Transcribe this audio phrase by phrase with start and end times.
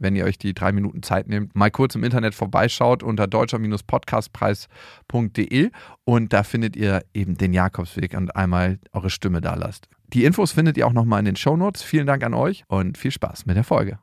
[0.00, 5.70] wenn ihr euch die drei Minuten Zeit nehmt, mal kurz im Internet vorbeischaut unter deutscher-podcastpreis.de
[6.04, 9.88] und da findet ihr eben den Jakobsweg und einmal eure Stimme da lasst.
[10.08, 11.82] Die Infos findet ihr auch nochmal in den Show Notes.
[11.82, 14.00] Vielen Dank an euch und viel Spaß mit der Folge.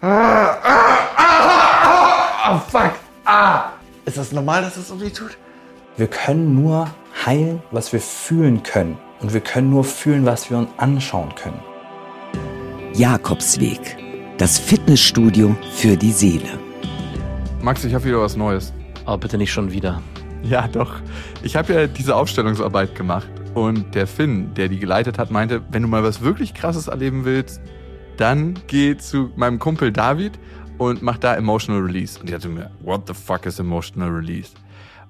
[0.00, 2.92] Ah, ah, ah, oh fuck.
[3.24, 3.72] Ah.
[4.04, 5.36] Ist das normal, dass es das so weh tut?
[5.96, 6.88] Wir können nur
[7.26, 8.96] heilen, was wir fühlen können.
[9.20, 11.60] Und wir können nur fühlen, was wir uns anschauen können.
[12.94, 14.09] Jakobsweg.
[14.40, 16.58] Das Fitnessstudio für die Seele.
[17.60, 18.72] Max, ich habe wieder was Neues.
[19.04, 20.00] Aber bitte nicht schon wieder.
[20.42, 20.94] Ja, doch.
[21.42, 23.28] Ich habe ja diese Aufstellungsarbeit gemacht.
[23.52, 27.26] Und der Finn, der die geleitet hat, meinte, wenn du mal was wirklich Krasses erleben
[27.26, 27.60] willst,
[28.16, 30.38] dann geh zu meinem Kumpel David
[30.78, 32.18] und mach da Emotional Release.
[32.18, 34.52] Und ich dachte mir, what the fuck is Emotional Release?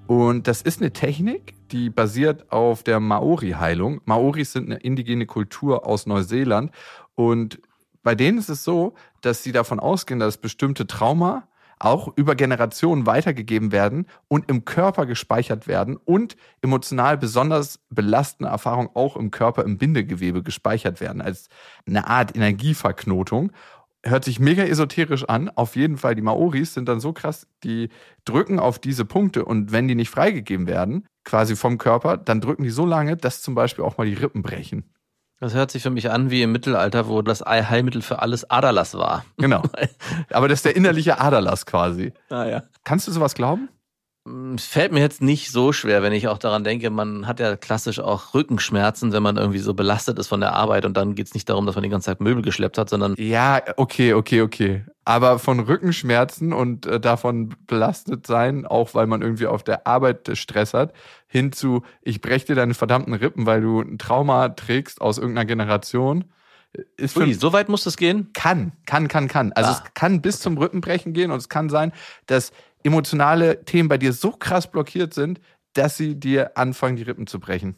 [0.07, 4.01] Und das ist eine Technik, die basiert auf der Maori-Heilung.
[4.03, 6.71] Maoris sind eine indigene Kultur aus Neuseeland
[7.15, 7.61] und
[8.03, 11.47] bei denen ist es so, dass sie davon ausgehen, dass bestimmte Trauma
[11.79, 18.89] auch über Generationen weitergegeben werden und im Körper gespeichert werden und emotional besonders belastende Erfahrungen
[18.93, 21.49] auch im Körper im Bindegewebe gespeichert werden als
[21.87, 23.51] eine Art Energieverknotung
[24.03, 25.49] hört sich mega esoterisch an.
[25.49, 27.89] Auf jeden Fall, die Maoris sind dann so krass, die
[28.25, 32.63] drücken auf diese Punkte und wenn die nicht freigegeben werden, quasi vom Körper, dann drücken
[32.63, 34.85] die so lange, dass zum Beispiel auch mal die Rippen brechen.
[35.41, 38.93] Das hört sich für mich an wie im Mittelalter, wo das Heilmittel für alles Aderlass
[38.93, 39.25] war.
[39.37, 39.63] Genau.
[40.29, 42.13] Aber das ist der innerliche Aderlass quasi.
[42.29, 42.63] Ah ja.
[42.83, 43.67] Kannst du sowas glauben?
[44.23, 47.55] Es fällt mir jetzt nicht so schwer, wenn ich auch daran denke, man hat ja
[47.55, 51.25] klassisch auch Rückenschmerzen, wenn man irgendwie so belastet ist von der Arbeit und dann geht
[51.25, 53.15] es nicht darum, dass man die ganze Zeit Möbel geschleppt hat, sondern.
[53.17, 54.85] Ja, okay, okay, okay.
[55.05, 60.29] Aber von Rückenschmerzen und äh, davon belastet sein, auch weil man irgendwie auf der Arbeit
[60.37, 60.93] Stress hat,
[61.25, 65.45] hin zu, ich breche dir deine verdammten Rippen, weil du ein Trauma trägst aus irgendeiner
[65.45, 66.25] Generation.
[66.95, 68.29] Ist Ui, so weit muss das gehen?
[68.33, 69.51] Kann, kann, kann, kann.
[69.53, 69.81] Also ah.
[69.83, 71.91] es kann bis zum Rückenbrechen gehen und es kann sein,
[72.27, 72.51] dass
[72.83, 75.39] emotionale Themen bei dir so krass blockiert sind,
[75.73, 77.75] dass sie dir anfangen, die Rippen zu brechen.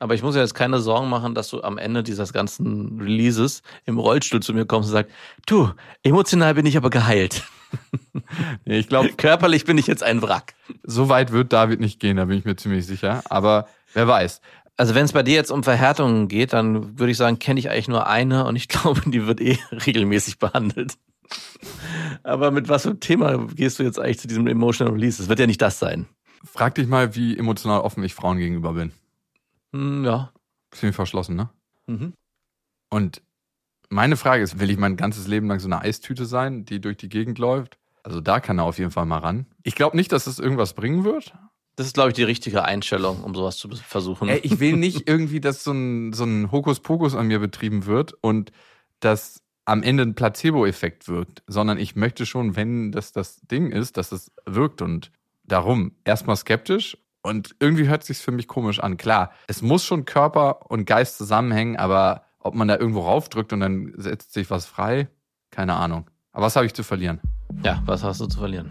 [0.00, 3.62] Aber ich muss ja jetzt keine Sorgen machen, dass du am Ende dieses ganzen Releases
[3.84, 5.12] im Rollstuhl zu mir kommst und sagst,
[5.46, 5.70] du,
[6.02, 7.44] emotional bin ich aber geheilt.
[8.64, 10.54] nee, ich glaube, körperlich bin ich jetzt ein Wrack.
[10.84, 13.22] So weit wird David nicht gehen, da bin ich mir ziemlich sicher.
[13.28, 14.40] Aber wer weiß.
[14.76, 17.68] Also wenn es bei dir jetzt um Verhärtungen geht, dann würde ich sagen, kenne ich
[17.68, 20.94] eigentlich nur eine und ich glaube, die wird eh regelmäßig behandelt.
[22.22, 25.22] Aber mit was für einem Thema gehst du jetzt eigentlich zu diesem Emotional Release?
[25.22, 26.06] Es wird ja nicht das sein.
[26.44, 28.92] Frag dich mal, wie emotional offen ich Frauen gegenüber bin.
[29.72, 30.32] Hm, ja.
[30.70, 31.50] Ziemlich verschlossen, ne?
[31.86, 32.14] Mhm.
[32.90, 33.22] Und
[33.88, 36.96] meine Frage ist, will ich mein ganzes Leben lang so eine Eistüte sein, die durch
[36.96, 37.78] die Gegend läuft?
[38.02, 39.46] Also da kann er auf jeden Fall mal ran.
[39.62, 41.34] Ich glaube nicht, dass es irgendwas bringen wird.
[41.76, 44.28] Das ist, glaube ich, die richtige Einstellung, um sowas zu versuchen.
[44.28, 48.14] Ey, ich will nicht irgendwie, dass so ein, so ein Hokuspokus an mir betrieben wird
[48.20, 48.50] und
[49.00, 53.98] dass am Ende ein Placebo-Effekt wirkt, sondern ich möchte schon, wenn das das Ding ist,
[53.98, 55.12] dass es wirkt und
[55.44, 58.96] darum erstmal skeptisch und irgendwie hört es sich für mich komisch an.
[58.96, 63.60] Klar, es muss schon Körper und Geist zusammenhängen, aber ob man da irgendwo raufdrückt und
[63.60, 65.08] dann setzt sich was frei,
[65.50, 66.08] keine Ahnung.
[66.32, 67.20] Aber was habe ich zu verlieren?
[67.62, 68.70] Ja, was hast du zu verlieren?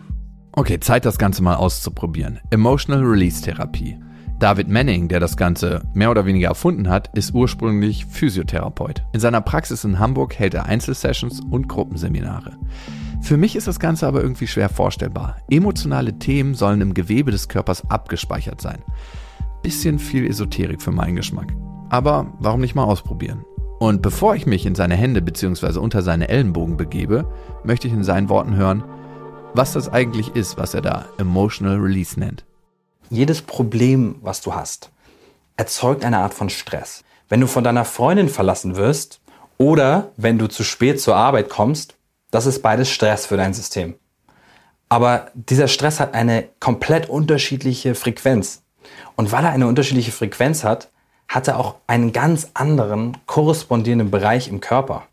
[0.53, 2.39] Okay, Zeit, das Ganze mal auszuprobieren.
[2.49, 3.99] Emotional Release Therapie.
[4.39, 9.03] David Manning, der das Ganze mehr oder weniger erfunden hat, ist ursprünglich Physiotherapeut.
[9.13, 12.55] In seiner Praxis in Hamburg hält er Einzelsessions und Gruppenseminare.
[13.21, 15.37] Für mich ist das Ganze aber irgendwie schwer vorstellbar.
[15.49, 18.83] Emotionale Themen sollen im Gewebe des Körpers abgespeichert sein.
[19.63, 21.53] Bisschen viel Esoterik für meinen Geschmack.
[21.89, 23.43] Aber warum nicht mal ausprobieren?
[23.79, 25.79] Und bevor ich mich in seine Hände bzw.
[25.79, 27.31] unter seine Ellenbogen begebe,
[27.63, 28.83] möchte ich in seinen Worten hören,
[29.55, 32.46] was das eigentlich ist, was er da Emotional Release nennt.
[33.09, 34.89] Jedes Problem, was du hast,
[35.55, 37.03] erzeugt eine Art von Stress.
[37.29, 39.21] Wenn du von deiner Freundin verlassen wirst
[39.57, 41.95] oder wenn du zu spät zur Arbeit kommst,
[42.31, 43.95] das ist beides Stress für dein System.
[44.89, 48.63] Aber dieser Stress hat eine komplett unterschiedliche Frequenz.
[49.15, 50.89] Und weil er eine unterschiedliche Frequenz hat,
[51.29, 55.03] hat er auch einen ganz anderen korrespondierenden Bereich im Körper.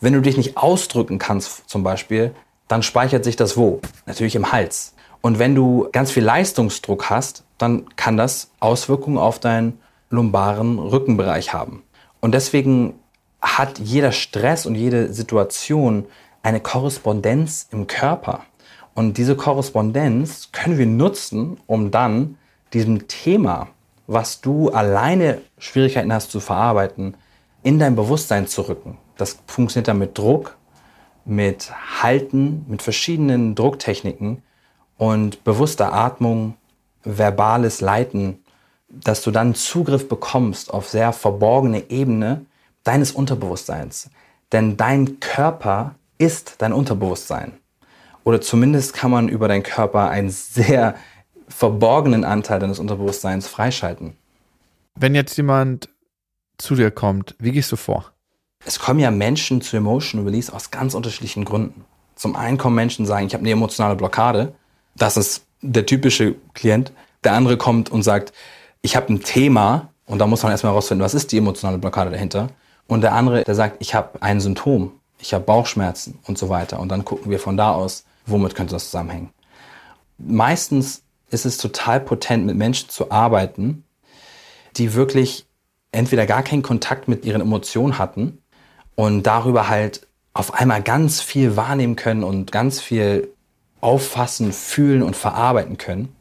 [0.00, 2.34] Wenn du dich nicht ausdrücken kannst zum Beispiel,
[2.68, 3.80] dann speichert sich das wo?
[4.06, 4.94] Natürlich im Hals.
[5.20, 9.80] Und wenn du ganz viel Leistungsdruck hast, dann kann das Auswirkungen auf deinen
[10.10, 11.82] lumbaren Rückenbereich haben.
[12.20, 12.94] Und deswegen
[13.40, 16.06] hat jeder Stress und jede Situation
[16.42, 18.44] eine Korrespondenz im Körper.
[18.94, 22.36] Und diese Korrespondenz können wir nutzen, um dann
[22.72, 23.68] diesem Thema,
[24.06, 27.16] was du alleine Schwierigkeiten hast zu verarbeiten,
[27.62, 28.98] in dein Bewusstsein zu rücken.
[29.16, 30.56] Das funktioniert dann mit Druck,
[31.24, 31.72] mit
[32.02, 34.42] Halten, mit verschiedenen Drucktechniken
[34.98, 36.54] und bewusster Atmung,
[37.04, 38.44] verbales Leiten,
[38.88, 42.44] dass du dann Zugriff bekommst auf sehr verborgene Ebene
[42.84, 44.10] deines Unterbewusstseins.
[44.52, 47.52] Denn dein Körper ist dein Unterbewusstsein.
[48.24, 50.96] Oder zumindest kann man über deinen Körper einen sehr
[51.48, 54.16] verborgenen Anteil deines Unterbewusstseins freischalten.
[54.94, 55.88] Wenn jetzt jemand
[56.58, 58.12] zu dir kommt, wie gehst du vor?
[58.64, 61.84] Es kommen ja Menschen zu Emotion Release aus ganz unterschiedlichen Gründen.
[62.16, 64.52] Zum einen kommen Menschen, sagen, ich habe eine emotionale Blockade.
[64.98, 66.92] Das ist der typische Klient.
[67.24, 68.32] Der andere kommt und sagt,
[68.82, 72.10] ich habe ein Thema und da muss man erstmal herausfinden, was ist die emotionale Blockade
[72.10, 72.48] dahinter.
[72.86, 76.80] Und der andere, der sagt, ich habe ein Symptom, ich habe Bauchschmerzen und so weiter.
[76.80, 79.30] Und dann gucken wir von da aus, womit könnte das zusammenhängen.
[80.18, 83.84] Meistens ist es total potent, mit Menschen zu arbeiten,
[84.76, 85.46] die wirklich
[85.92, 88.38] entweder gar keinen Kontakt mit ihren Emotionen hatten
[88.94, 93.32] und darüber halt auf einmal ganz viel wahrnehmen können und ganz viel
[93.80, 96.14] auffassen, fühlen und verarbeiten können.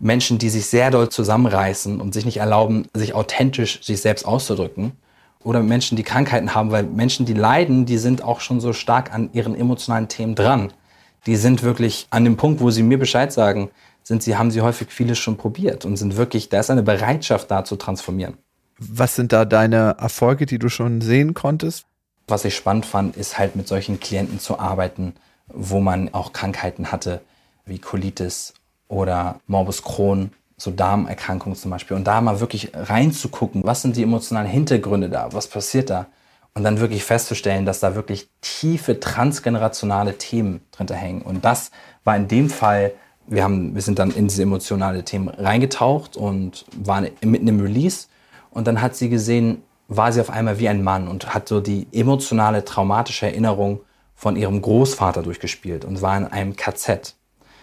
[0.00, 4.92] Menschen, die sich sehr doll zusammenreißen und sich nicht erlauben, sich authentisch sich selbst auszudrücken.
[5.42, 9.12] Oder Menschen, die Krankheiten haben, weil Menschen, die leiden, die sind auch schon so stark
[9.12, 10.72] an ihren emotionalen Themen dran.
[11.26, 13.70] Die sind wirklich an dem Punkt, wo sie mir Bescheid sagen,
[14.02, 17.50] sind sie, haben sie häufig vieles schon probiert und sind wirklich, da ist eine Bereitschaft
[17.50, 18.36] da zu transformieren.
[18.78, 21.84] Was sind da deine Erfolge, die du schon sehen konntest?
[22.26, 25.14] Was ich spannend fand, ist halt mit solchen Klienten zu arbeiten,
[25.52, 27.20] wo man auch Krankheiten hatte,
[27.64, 28.54] wie Colitis
[28.88, 31.96] oder Morbus Crohn, so Darmerkrankungen zum Beispiel.
[31.96, 36.06] Und da mal wirklich reinzugucken, was sind die emotionalen Hintergründe da, was passiert da?
[36.54, 41.22] Und dann wirklich festzustellen, dass da wirklich tiefe transgenerationale Themen drin hängen.
[41.22, 41.70] Und das
[42.02, 42.92] war in dem Fall,
[43.28, 48.08] wir, haben, wir sind dann in diese emotionale Themen reingetaucht und waren mitten im Release.
[48.50, 51.60] Und dann hat sie gesehen, war sie auf einmal wie ein Mann und hat so
[51.60, 53.80] die emotionale, traumatische Erinnerung
[54.18, 57.14] von ihrem Großvater durchgespielt und war in einem KZ.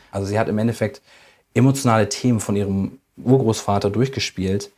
[0.10, 1.02] Also sie hat im Endeffekt
[1.54, 4.72] emotionale Themen von ihrem Urgroßvater durchgespielt,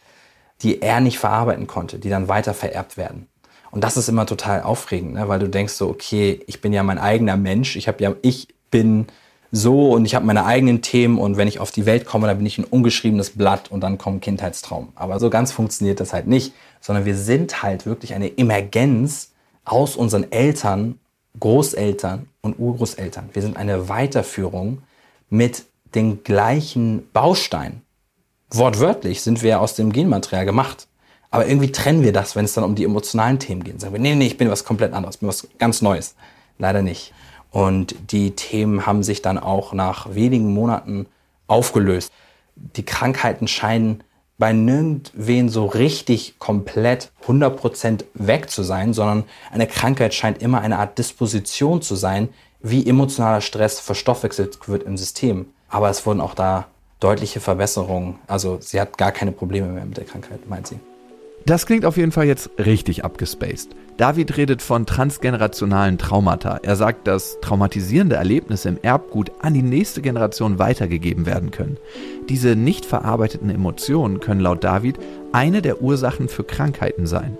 [0.64, 3.28] die er nicht verarbeiten konnte, die dann weiter vererbt werden.
[3.70, 5.28] Und das ist immer total aufregend, ne?
[5.28, 8.48] weil du denkst so, okay, ich bin ja mein eigener Mensch, ich habe ja, ich
[8.72, 9.06] bin
[9.52, 12.38] so und ich habe meine eigenen Themen und wenn ich auf die Welt komme, dann
[12.38, 14.94] bin ich ein ungeschriebenes Blatt und dann kommt Kindheitstraum.
[14.96, 19.34] Aber so ganz funktioniert das halt nicht, sondern wir sind halt wirklich eine Emergenz
[19.64, 21.00] aus unseren Eltern,
[21.40, 23.30] Großeltern und Urgroßeltern.
[23.34, 24.84] Wir sind eine Weiterführung
[25.30, 27.82] mit den gleichen Bausteinen.
[28.50, 30.88] Wortwörtlich sind wir aus dem Genmaterial gemacht.
[31.30, 33.82] Aber irgendwie trennen wir das, wenn es dann um die emotionalen Themen geht.
[33.82, 36.16] Sagen wir, nee, nee, ich bin was komplett anderes, ich bin was ganz Neues.
[36.58, 37.14] Leider nicht.
[37.52, 41.08] Und die Themen haben sich dann auch nach wenigen Monaten
[41.48, 42.12] aufgelöst.
[42.56, 44.04] Die Krankheiten scheinen
[44.38, 50.78] bei nirgendwen so richtig komplett 100% weg zu sein, sondern eine Krankheit scheint immer eine
[50.78, 52.30] Art Disposition zu sein,
[52.62, 55.48] wie emotionaler Stress verstoffwechselt wird im System.
[55.70, 56.68] Aber es wurden auch da
[57.00, 58.16] deutliche Verbesserungen.
[58.28, 60.80] Also sie hat gar keine Probleme mehr mit der Krankheit, meint sie.
[61.46, 63.70] Das klingt auf jeden Fall jetzt richtig abgespaced.
[63.96, 66.60] David redet von transgenerationalen Traumata.
[66.62, 71.78] Er sagt, dass traumatisierende Erlebnisse im Erbgut an die nächste Generation weitergegeben werden können.
[72.30, 74.98] Diese nicht verarbeiteten Emotionen können laut David
[75.32, 77.38] eine der Ursachen für Krankheiten sein.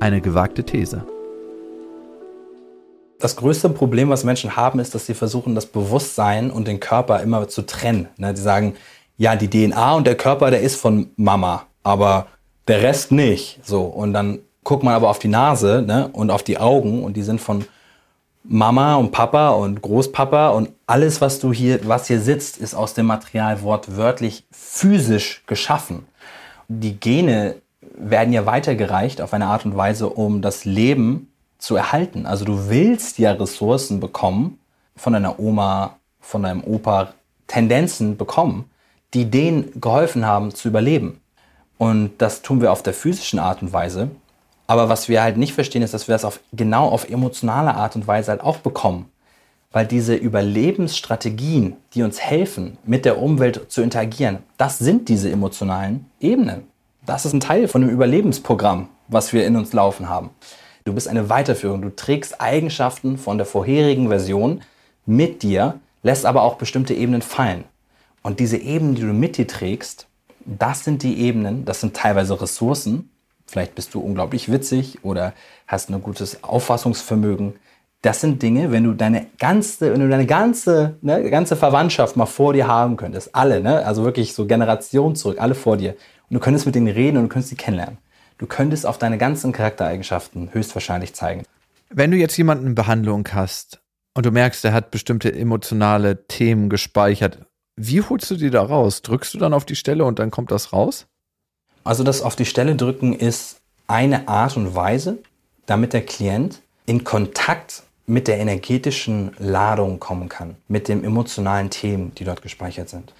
[0.00, 1.04] Eine gewagte These
[3.18, 7.20] das größte Problem, was Menschen haben, ist, dass sie versuchen, das Bewusstsein und den Körper
[7.20, 8.08] immer zu trennen.
[8.16, 8.32] Ne?
[8.32, 8.74] Die sagen,
[9.16, 12.28] ja, die DNA und der Körper, der ist von Mama, aber
[12.68, 13.58] der Rest nicht.
[13.64, 16.08] So und dann guckt man aber auf die Nase ne?
[16.12, 17.64] und auf die Augen und die sind von
[18.50, 22.94] Mama und Papa und Großpapa und alles, was du hier, was hier sitzt, ist aus
[22.94, 26.06] dem Material wortwörtlich physisch geschaffen.
[26.66, 32.24] Die Gene werden ja weitergereicht auf eine Art und Weise, um das Leben zu erhalten.
[32.24, 34.58] Also du willst ja Ressourcen bekommen
[34.96, 37.12] von deiner Oma, von deinem Opa,
[37.48, 38.70] Tendenzen bekommen,
[39.12, 41.20] die denen geholfen haben zu überleben.
[41.76, 44.08] Und das tun wir auf der physischen Art und Weise.
[44.68, 47.96] Aber was wir halt nicht verstehen, ist, dass wir das auf, genau auf emotionale Art
[47.96, 49.06] und Weise halt auch bekommen.
[49.72, 56.06] Weil diese Überlebensstrategien, die uns helfen, mit der Umwelt zu interagieren, das sind diese emotionalen
[56.20, 56.68] Ebenen.
[57.06, 60.30] Das ist ein Teil von dem Überlebensprogramm, was wir in uns laufen haben.
[60.84, 61.82] Du bist eine Weiterführung.
[61.82, 64.60] Du trägst Eigenschaften von der vorherigen Version
[65.06, 67.64] mit dir, lässt aber auch bestimmte Ebenen fallen.
[68.22, 70.06] Und diese Ebenen, die du mit dir trägst,
[70.44, 73.10] das sind die Ebenen, das sind teilweise Ressourcen.
[73.48, 75.32] Vielleicht bist du unglaublich witzig oder
[75.66, 77.54] hast ein gutes Auffassungsvermögen.
[78.02, 82.26] Das sind Dinge, wenn du deine ganze, wenn du deine ganze, ne, ganze Verwandtschaft mal
[82.26, 85.96] vor dir haben könntest, alle, ne, also wirklich so Generationen zurück, alle vor dir,
[86.28, 87.98] Und du könntest mit denen reden und du könntest sie kennenlernen.
[88.36, 91.42] Du könntest auf deine ganzen Charaktereigenschaften höchstwahrscheinlich zeigen.
[91.88, 93.80] Wenn du jetzt jemanden in Behandlung hast
[94.14, 99.00] und du merkst, er hat bestimmte emotionale Themen gespeichert, wie holst du die da raus?
[99.02, 101.06] Drückst du dann auf die Stelle und dann kommt das raus?
[101.88, 105.20] Also das auf die Stelle drücken ist eine Art und Weise,
[105.64, 112.14] damit der Klient in Kontakt mit der energetischen Ladung kommen kann, mit den emotionalen Themen,
[112.14, 113.14] die dort gespeichert sind.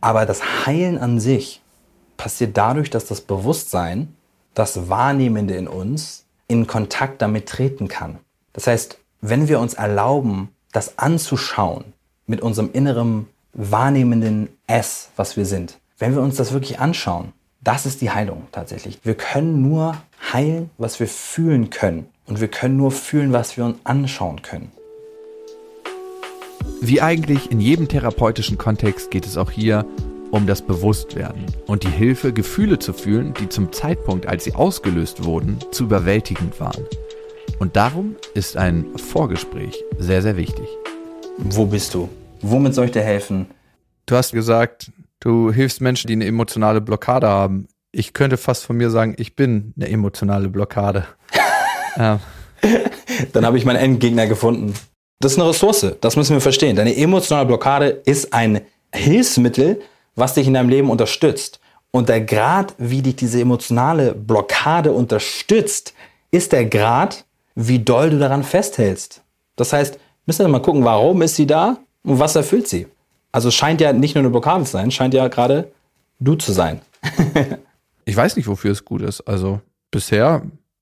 [0.00, 1.60] Aber das Heilen an sich
[2.16, 4.16] passiert dadurch, dass das Bewusstsein,
[4.54, 8.18] das Wahrnehmende in uns, in Kontakt damit treten kann.
[8.54, 11.92] Das heißt, wenn wir uns erlauben, das anzuschauen
[12.26, 17.34] mit unserem inneren wahrnehmenden S, was wir sind, wenn wir uns das wirklich anschauen,
[17.66, 19.00] das ist die Heilung tatsächlich.
[19.02, 19.96] Wir können nur
[20.32, 22.06] heilen, was wir fühlen können.
[22.26, 24.70] Und wir können nur fühlen, was wir uns anschauen können.
[26.80, 29.84] Wie eigentlich in jedem therapeutischen Kontext geht es auch hier
[30.30, 35.24] um das Bewusstwerden und die Hilfe, Gefühle zu fühlen, die zum Zeitpunkt, als sie ausgelöst
[35.24, 36.84] wurden, zu überwältigend waren.
[37.58, 40.68] Und darum ist ein Vorgespräch sehr, sehr wichtig.
[41.38, 42.08] Wo bist du?
[42.42, 43.46] Womit soll ich dir helfen?
[44.06, 47.68] Du hast gesagt, du hilfst Menschen, die eine emotionale Blockade haben.
[47.92, 51.06] Ich könnte fast von mir sagen, ich bin eine emotionale Blockade.
[51.96, 52.20] ähm.
[53.32, 54.74] Dann habe ich meinen Endgegner gefunden.
[55.20, 56.76] Das ist eine Ressource, das müssen wir verstehen.
[56.76, 58.60] Deine emotionale Blockade ist ein
[58.92, 59.80] Hilfsmittel,
[60.14, 61.60] was dich in deinem Leben unterstützt.
[61.90, 65.94] Und der Grad, wie dich diese emotionale Blockade unterstützt,
[66.30, 69.22] ist der Grad, wie doll du daran festhältst.
[69.56, 72.86] Das heißt, müssen wir mal gucken, warum ist sie da und was erfüllt sie.
[73.36, 75.70] Also scheint ja nicht nur eine Blockade zu sein, scheint ja gerade
[76.20, 76.80] du zu sein.
[78.06, 79.20] ich weiß nicht, wofür es gut ist.
[79.28, 80.40] Also bisher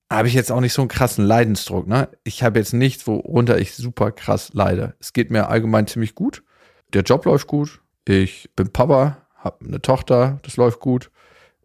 [0.08, 1.88] habe ich jetzt auch nicht so einen krassen Leidensdruck.
[1.88, 2.08] Ne?
[2.22, 4.94] Ich habe jetzt nichts, worunter ich super krass leide.
[5.00, 6.44] Es geht mir allgemein ziemlich gut.
[6.92, 7.80] Der Job läuft gut.
[8.06, 11.10] Ich bin Papa, habe eine Tochter, das läuft gut.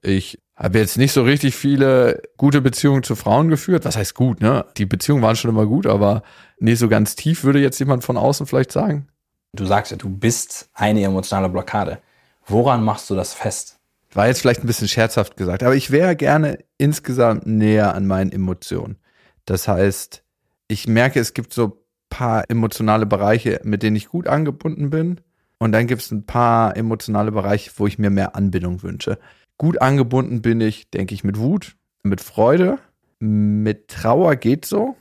[0.01, 3.85] Ich habe jetzt nicht so richtig viele gute Beziehungen zu Frauen geführt.
[3.85, 4.65] Was heißt gut, ne?
[4.77, 6.23] Die Beziehungen waren schon immer gut, aber
[6.57, 9.07] nicht so ganz tief, würde jetzt jemand von außen vielleicht sagen.
[9.53, 11.99] Du sagst ja, du bist eine emotionale Blockade.
[12.45, 13.79] Woran machst du das fest?
[14.13, 18.31] War jetzt vielleicht ein bisschen scherzhaft gesagt, aber ich wäre gerne insgesamt näher an meinen
[18.31, 18.97] Emotionen.
[19.45, 20.23] Das heißt,
[20.67, 25.21] ich merke, es gibt so paar emotionale Bereiche, mit denen ich gut angebunden bin.
[25.59, 29.19] Und dann gibt es ein paar emotionale Bereiche, wo ich mir mehr Anbindung wünsche.
[29.57, 32.79] Gut angebunden bin ich, denke ich, mit Wut, mit Freude,
[33.19, 34.95] mit Trauer geht so.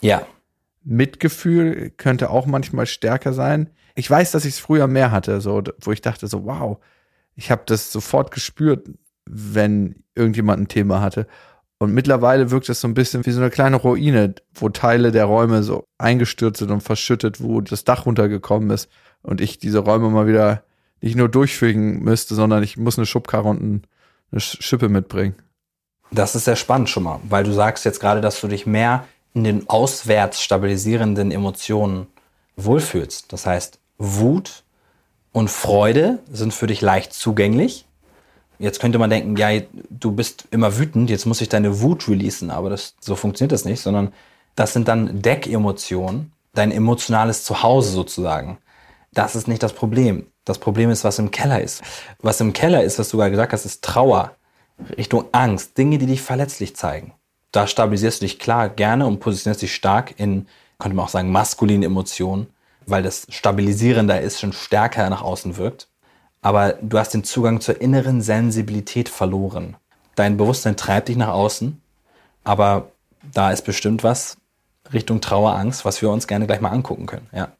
[0.00, 0.26] Ja.
[0.84, 3.70] Mitgefühl könnte auch manchmal stärker sein.
[3.94, 6.78] Ich weiß, dass ich es früher mehr hatte, so, wo ich dachte so, wow,
[7.34, 8.88] ich habe das sofort gespürt,
[9.26, 11.26] wenn irgendjemand ein Thema hatte.
[11.78, 15.24] Und mittlerweile wirkt es so ein bisschen wie so eine kleine Ruine, wo Teile der
[15.24, 18.88] Räume so eingestürzt sind und verschüttet, wo das Dach runtergekommen ist
[19.22, 20.62] und ich diese Räume mal wieder
[21.00, 23.82] nicht nur durchfügen müsste, sondern ich muss eine Schubkarre und
[24.30, 25.34] eine Schippe mitbringen.
[26.12, 29.04] Das ist sehr spannend schon mal, weil du sagst jetzt gerade, dass du dich mehr
[29.34, 32.06] in den auswärts stabilisierenden Emotionen
[32.56, 33.32] wohlfühlst.
[33.32, 34.64] Das heißt, Wut
[35.30, 37.86] und Freude sind für dich leicht zugänglich.
[38.58, 39.48] Jetzt könnte man denken, ja,
[39.90, 43.64] du bist immer wütend, jetzt muss ich deine Wut releasen, aber das, so funktioniert das
[43.64, 44.12] nicht, sondern
[44.56, 48.58] das sind dann Deckemotionen, dein emotionales Zuhause sozusagen.
[49.14, 50.26] Das ist nicht das Problem.
[50.44, 51.82] Das Problem ist, was im Keller ist.
[52.20, 54.32] Was im Keller ist, was du gerade gesagt hast, ist Trauer,
[54.96, 57.12] Richtung Angst, Dinge, die dich verletzlich zeigen.
[57.52, 60.46] Da stabilisierst du dich klar gerne und positionierst dich stark in,
[60.78, 62.48] könnte man auch sagen, maskuline Emotionen
[62.86, 65.88] weil das stabilisierender ist, schon stärker nach außen wirkt.
[66.40, 69.76] Aber du hast den Zugang zur inneren Sensibilität verloren.
[70.14, 71.80] Dein Bewusstsein treibt dich nach außen,
[72.44, 72.90] aber
[73.32, 74.36] da ist bestimmt was
[74.92, 77.28] Richtung Trauer, Angst, was wir uns gerne gleich mal angucken können.
[77.32, 77.52] Ja.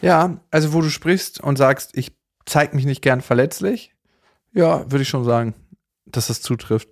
[0.00, 2.12] Ja, also wo du sprichst und sagst, ich
[2.46, 3.94] zeige mich nicht gern verletzlich,
[4.52, 5.54] ja, würde ich schon sagen,
[6.06, 6.88] dass das zutrifft.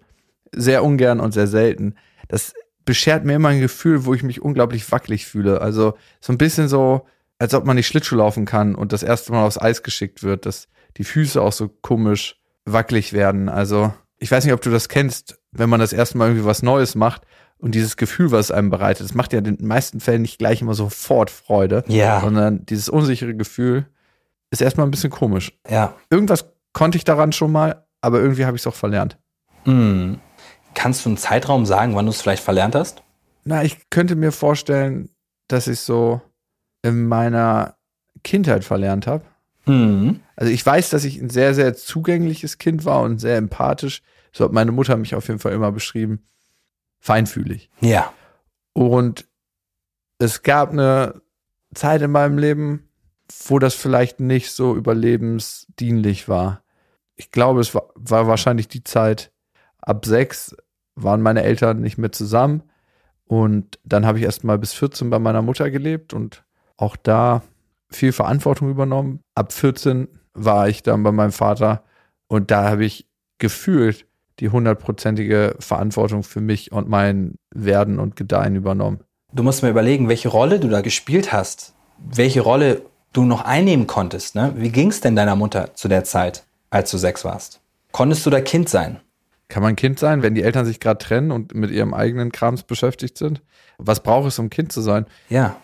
[0.52, 1.94] Sehr ungern und sehr selten.
[2.28, 2.54] Das
[2.84, 5.60] beschert mir immer ein Gefühl, wo ich mich unglaublich wackelig fühle.
[5.60, 7.06] Also so ein bisschen so,
[7.38, 10.46] als ob man nicht Schlittschuh laufen kann und das erste Mal aufs Eis geschickt wird,
[10.46, 13.48] dass die Füße auch so komisch wackelig werden.
[13.48, 16.62] Also, ich weiß nicht, ob du das kennst, wenn man das erste Mal irgendwie was
[16.62, 17.22] Neues macht
[17.58, 20.38] und dieses Gefühl, was es einem bereitet, das macht ja in den meisten Fällen nicht
[20.38, 22.20] gleich immer sofort Freude, ja.
[22.20, 23.86] sondern dieses unsichere Gefühl
[24.50, 25.52] ist erstmal ein bisschen komisch.
[25.68, 25.94] Ja.
[26.10, 29.18] Irgendwas konnte ich daran schon mal, aber irgendwie habe ich es auch verlernt.
[29.64, 30.20] Mhm.
[30.74, 33.02] Kannst du einen Zeitraum sagen, wann du es vielleicht verlernt hast?
[33.44, 35.08] Na, ich könnte mir vorstellen,
[35.48, 36.20] dass ich so
[36.82, 37.76] in meiner
[38.22, 39.24] Kindheit verlernt habe.
[39.66, 40.20] Mhm.
[40.36, 44.02] Also ich weiß, dass ich ein sehr, sehr zugängliches Kind war und sehr empathisch.
[44.32, 46.24] So hat meine Mutter mich auf jeden Fall immer beschrieben.
[47.00, 47.70] Feinfühlig.
[47.80, 48.12] Ja.
[48.72, 49.26] Und
[50.18, 51.20] es gab eine
[51.74, 52.88] Zeit in meinem Leben,
[53.46, 56.62] wo das vielleicht nicht so überlebensdienlich war.
[57.16, 59.32] Ich glaube, es war, war wahrscheinlich die Zeit,
[59.80, 60.56] ab sechs
[60.94, 62.62] waren meine Eltern nicht mehr zusammen.
[63.24, 66.44] Und dann habe ich erst mal bis 14 bei meiner Mutter gelebt und
[66.76, 67.42] auch da
[67.90, 69.20] viel Verantwortung übernommen.
[69.34, 71.82] Ab 14 war ich dann bei meinem Vater
[72.28, 73.06] und da habe ich
[73.38, 74.06] gefühlt
[74.40, 79.00] die hundertprozentige Verantwortung für mich und mein Werden und Gedeihen übernommen.
[79.32, 83.86] Du musst mir überlegen, welche Rolle du da gespielt hast, welche Rolle du noch einnehmen
[83.86, 84.34] konntest.
[84.34, 84.52] Ne?
[84.56, 87.60] Wie ging es denn deiner Mutter zu der Zeit, als du sechs warst?
[87.92, 89.00] Konntest du da Kind sein?
[89.48, 92.64] Kann man Kind sein, wenn die Eltern sich gerade trennen und mit ihrem eigenen Krams
[92.64, 93.42] beschäftigt sind?
[93.78, 95.06] Was braucht es, um Kind zu sein?
[95.28, 95.56] Ja,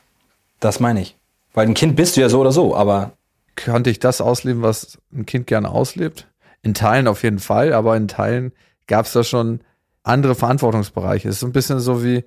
[0.65, 1.19] das meine ich.
[1.55, 3.13] Weil ein Kind bist du ja so oder so, aber
[3.57, 6.29] Konnte ich das ausleben, was ein Kind gerne auslebt?
[6.63, 8.53] In Teilen auf jeden Fall, aber in Teilen
[8.87, 9.61] gab es da schon
[10.03, 11.29] andere Verantwortungsbereiche.
[11.29, 12.25] Es ist so ein bisschen so wie,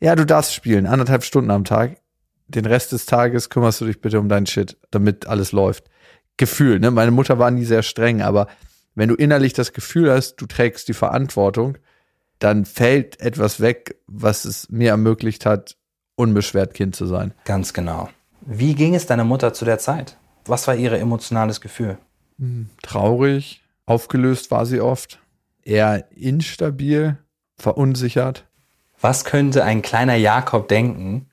[0.00, 1.96] ja, du darfst spielen, anderthalb Stunden am Tag.
[2.46, 5.90] Den Rest des Tages kümmerst du dich bitte um deinen Shit, damit alles läuft.
[6.36, 6.90] Gefühl, ne?
[6.90, 8.48] Meine Mutter war nie sehr streng, aber
[8.94, 11.78] wenn du innerlich das Gefühl hast, du trägst die Verantwortung,
[12.38, 15.76] dann fällt etwas weg, was es mir ermöglicht hat,
[16.16, 17.32] unbeschwert Kind zu sein.
[17.44, 18.08] ganz genau.
[18.40, 20.18] Wie ging es deiner Mutter zu der Zeit?
[20.44, 21.96] Was war ihr emotionales Gefühl?
[22.82, 25.18] Traurig, aufgelöst war sie oft,
[25.62, 27.16] eher instabil,
[27.56, 28.44] verunsichert.
[29.00, 31.30] Was könnte ein kleiner Jakob denken,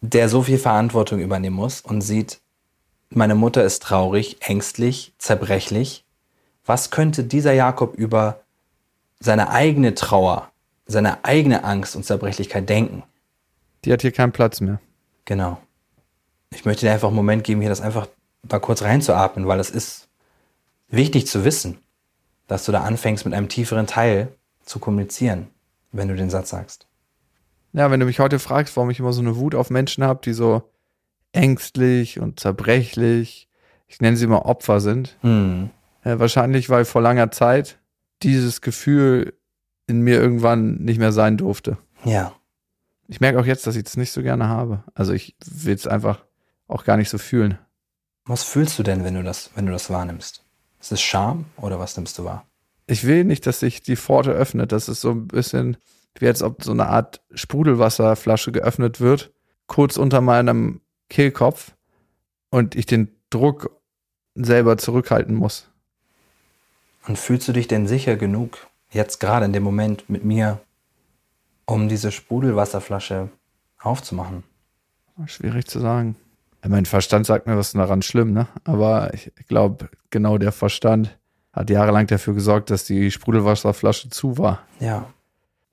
[0.00, 2.40] der so viel Verantwortung übernehmen muss und sieht,
[3.10, 6.04] meine Mutter ist traurig, ängstlich, zerbrechlich?
[6.64, 8.40] Was könnte dieser Jakob über
[9.18, 10.50] seine eigene Trauer,
[10.86, 13.02] seine eigene Angst und Zerbrechlichkeit denken?
[13.84, 14.80] Die hat hier keinen Platz mehr.
[15.24, 15.58] Genau.
[16.52, 18.08] Ich möchte dir einfach einen Moment geben, hier das einfach
[18.42, 20.08] da kurz reinzuatmen, weil es ist
[20.88, 21.78] wichtig zu wissen,
[22.46, 24.28] dass du da anfängst mit einem tieferen Teil
[24.64, 25.48] zu kommunizieren,
[25.92, 26.86] wenn du den Satz sagst.
[27.72, 30.20] Ja, wenn du mich heute fragst, warum ich immer so eine Wut auf Menschen habe,
[30.24, 30.62] die so
[31.32, 33.48] ängstlich und zerbrechlich,
[33.86, 35.70] ich nenne sie immer Opfer sind, Hm.
[36.02, 37.78] äh, wahrscheinlich, weil vor langer Zeit
[38.24, 39.34] dieses Gefühl
[39.86, 41.78] in mir irgendwann nicht mehr sein durfte.
[42.04, 42.32] Ja.
[43.10, 44.84] Ich merke auch jetzt, dass ich das nicht so gerne habe.
[44.94, 46.24] Also ich will es einfach
[46.68, 47.58] auch gar nicht so fühlen.
[48.24, 50.44] Was fühlst du denn, wenn du das, wenn du das wahrnimmst?
[50.80, 52.46] Ist es Scham oder was nimmst du wahr?
[52.86, 54.70] Ich will nicht, dass sich die Pforte öffnet.
[54.70, 55.76] Das ist so ein bisschen
[56.20, 59.32] wie als ob so eine Art Sprudelwasserflasche geöffnet wird,
[59.66, 61.72] kurz unter meinem Kehlkopf
[62.50, 63.76] und ich den Druck
[64.36, 65.68] selber zurückhalten muss.
[67.08, 70.60] Und fühlst du dich denn sicher genug, jetzt gerade in dem Moment mit mir,
[71.70, 73.28] um diese Sprudelwasserflasche
[73.80, 74.42] aufzumachen?
[75.26, 76.16] Schwierig zu sagen.
[76.66, 78.48] Mein Verstand sagt mir, was ist daran schlimm, ne?
[78.64, 81.16] Aber ich glaube, genau der Verstand
[81.52, 84.62] hat jahrelang dafür gesorgt, dass die Sprudelwasserflasche zu war.
[84.78, 85.06] Ja,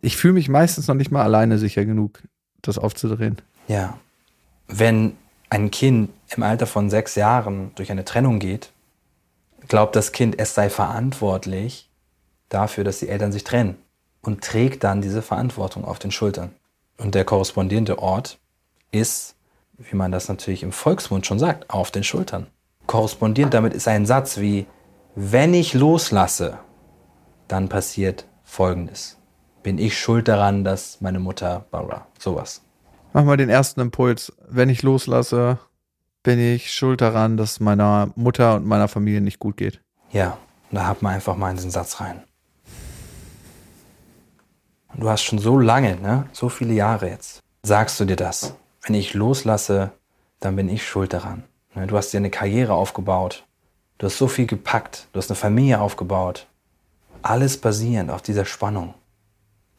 [0.02, 2.22] Ich fühle mich meistens noch nicht mal alleine sicher genug,
[2.62, 3.38] das aufzudrehen.
[3.68, 3.98] ja.
[4.70, 5.16] Wenn
[5.50, 8.74] ein Kind im Alter von sechs Jahren durch eine Trennung geht,
[9.70, 11.90] glaubt das Kind, es sei verantwortlich
[12.50, 13.78] dafür, dass die Eltern sich trennen
[14.28, 16.52] und trägt dann diese Verantwortung auf den Schultern.
[16.98, 18.40] Und der korrespondierende Ort
[18.92, 19.36] ist,
[19.78, 22.48] wie man das natürlich im Volksmund schon sagt, auf den Schultern.
[22.88, 24.68] Korrespondierend damit ist ein Satz wie,
[25.16, 26.60] wenn ich loslasse,
[27.48, 29.18] dann passiert Folgendes.
[29.64, 32.62] Bin ich schuld daran, dass meine Mutter, bla, sowas.
[33.14, 34.34] Mach mal den ersten Impuls.
[34.50, 35.58] Wenn ich loslasse,
[36.24, 39.80] bin ich schuld daran, dass meiner Mutter und meiner Familie nicht gut geht.
[40.12, 40.38] Ja,
[40.72, 42.24] da hat man einfach mal in diesen Satz rein.
[44.98, 48.56] Und du hast schon so lange, ne, so viele Jahre jetzt, sagst du dir das.
[48.82, 49.92] Wenn ich loslasse,
[50.40, 51.44] dann bin ich schuld daran.
[51.76, 53.46] Ne, Du hast dir eine Karriere aufgebaut.
[54.00, 55.08] Du hast so viel gepackt.
[55.14, 56.48] Du hast eine Familie aufgebaut.
[57.22, 58.96] Alles basierend auf dieser Spannung.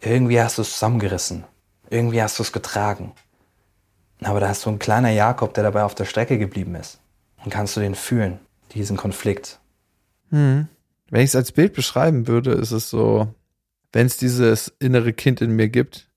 [0.00, 1.44] Irgendwie hast du es zusammengerissen.
[1.90, 3.12] Irgendwie hast du es getragen.
[4.22, 7.00] Aber da hast du ein kleiner Jakob, der dabei auf der Strecke geblieben ist.
[7.44, 8.38] Und kannst du den fühlen,
[8.72, 9.59] diesen Konflikt.
[11.11, 13.28] Wenn ich es als Bild beschreiben würde, ist es so,
[13.92, 16.09] wenn es dieses innere Kind in mir gibt,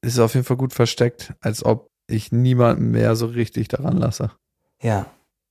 [0.00, 3.96] ist es auf jeden Fall gut versteckt, als ob ich niemanden mehr so richtig daran
[3.96, 4.30] lasse.
[4.80, 5.06] Ja,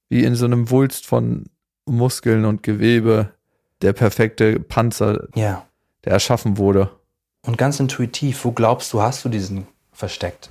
[0.09, 1.45] Wie in so einem Wulst von
[1.85, 3.33] Muskeln und Gewebe,
[3.81, 5.65] der perfekte Panzer, ja.
[6.03, 6.89] der erschaffen wurde.
[7.45, 10.49] Und ganz intuitiv, wo glaubst du, hast du diesen versteckt?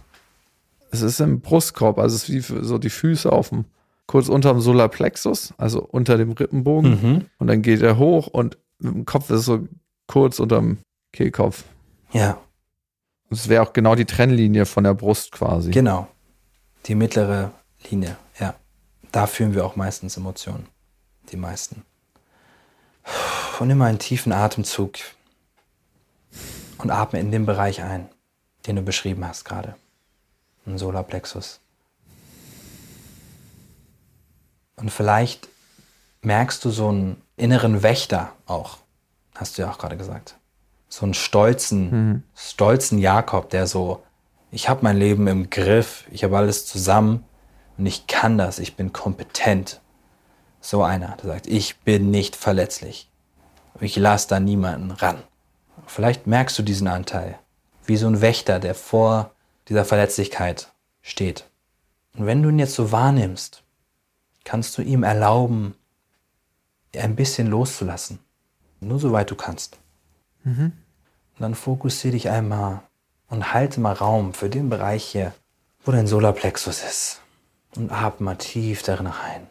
[0.91, 3.65] Es ist im Brustkorb, also es ist wie so die Füße auf dem,
[4.07, 6.91] kurz unter dem Solarplexus, also unter dem Rippenbogen.
[6.91, 7.25] Mhm.
[7.39, 9.67] Und dann geht er hoch und dem Kopf ist so
[10.07, 10.79] kurz unterm
[11.16, 11.64] Kehlkopf.
[12.12, 12.38] Ja,
[13.31, 15.70] Das wäre auch genau die Trennlinie von der Brust quasi.
[15.70, 16.07] genau.
[16.87, 17.50] Die mittlere
[17.90, 18.55] Linie, ja.
[19.11, 20.68] Da fühlen wir auch meistens Emotionen.
[21.33, 21.83] Die meisten.
[23.59, 24.98] Und immer einen tiefen Atemzug.
[26.79, 28.09] Und atme in den Bereich ein,
[28.66, 29.74] den du beschrieben hast gerade.
[30.66, 31.59] Ein Solarplexus.
[34.76, 35.48] Und vielleicht
[36.22, 38.79] merkst du so einen inneren Wächter auch.
[39.35, 40.36] Hast du ja auch gerade gesagt.
[40.88, 44.03] So einen stolzen, stolzen Jakob, der so,
[44.51, 47.25] ich habe mein Leben im Griff, ich habe alles zusammen
[47.77, 49.81] und ich kann das, ich bin kompetent.
[50.61, 53.11] So einer, der sagt, ich bin nicht verletzlich.
[53.81, 55.22] Ich lasse da niemanden ran.
[55.87, 57.38] Vielleicht merkst du diesen Anteil,
[57.85, 59.33] wie so ein Wächter, der vor
[59.68, 60.72] dieser Verletzlichkeit
[61.03, 61.49] steht.
[62.16, 63.62] Und wenn du ihn jetzt so wahrnimmst,
[64.44, 65.75] kannst du ihm erlauben,
[66.96, 68.20] ein bisschen loszulassen.
[68.81, 69.79] Nur soweit du kannst.
[70.47, 70.73] Und
[71.41, 72.81] dann fokussiere dich einmal
[73.29, 75.35] und halte mal Raum für den Bereich hier,
[75.85, 77.21] wo dein Solarplexus ist.
[77.77, 79.47] Und atme mal tief darin ein.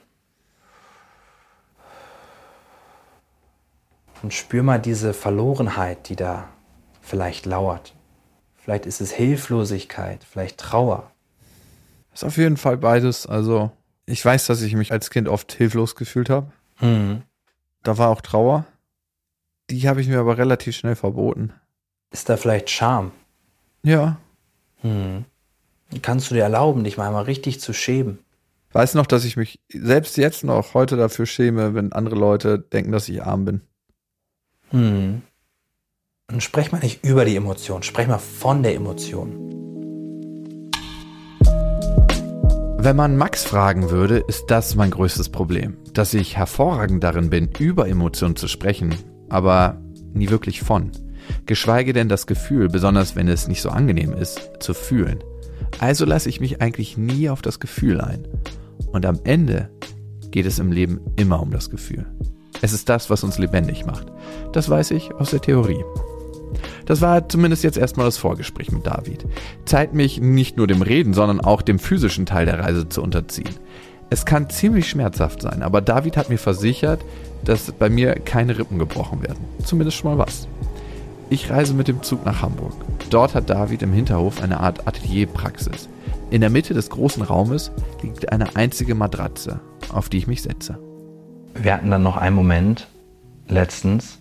[4.24, 6.48] Und spür mal diese Verlorenheit, die da
[7.02, 7.94] vielleicht lauert.
[8.56, 11.12] Vielleicht ist es Hilflosigkeit, vielleicht Trauer.
[12.14, 13.28] Ist auf jeden Fall beides.
[13.28, 13.70] Also,
[14.08, 16.52] ich weiß, dass ich mich als Kind oft hilflos gefühlt habe.
[17.84, 18.66] Da war auch Trauer.
[19.70, 21.54] Die habe ich mir aber relativ schnell verboten.
[22.12, 23.12] Ist da vielleicht Scham?
[23.84, 24.18] Ja.
[26.02, 28.20] Kannst du dir erlauben, dich mal einmal richtig zu schämen?
[28.72, 32.92] Weiß noch, dass ich mich selbst jetzt noch heute dafür schäme, wenn andere Leute denken,
[32.92, 33.62] dass ich arm bin.
[34.72, 35.24] Und
[36.40, 39.42] sprech mal nicht über die Emotion, sprech mal von der Emotion.
[42.78, 45.78] Wenn man Max fragen würde, ist das mein größtes Problem.
[45.94, 48.94] Dass ich hervorragend darin bin, über Emotionen zu sprechen,
[49.30, 49.82] aber
[50.14, 50.92] nie wirklich von.
[51.46, 55.24] Geschweige denn das Gefühl, besonders wenn es nicht so angenehm ist, zu fühlen.
[55.80, 58.28] Also lasse ich mich eigentlich nie auf das Gefühl ein.
[58.92, 59.70] Und am Ende
[60.32, 62.06] geht es im Leben immer um das Gefühl.
[62.62, 64.08] Es ist das, was uns lebendig macht.
[64.54, 65.84] Das weiß ich aus der Theorie.
[66.86, 69.26] Das war zumindest jetzt erstmal das Vorgespräch mit David.
[69.66, 73.56] Zeit mich nicht nur dem Reden, sondern auch dem physischen Teil der Reise zu unterziehen.
[74.10, 77.02] Es kann ziemlich schmerzhaft sein, aber David hat mir versichert,
[77.44, 79.44] dass bei mir keine Rippen gebrochen werden.
[79.64, 80.48] Zumindest schon mal was.
[81.30, 82.74] Ich reise mit dem Zug nach Hamburg.
[83.10, 85.90] Dort hat David im Hinterhof eine Art Atelierpraxis.
[86.30, 87.72] In der Mitte des großen Raumes
[88.04, 89.60] liegt eine einzige Matratze,
[89.92, 90.78] auf die ich mich setze.
[91.56, 92.88] Wir hatten dann noch einen Moment
[93.48, 94.20] letztens.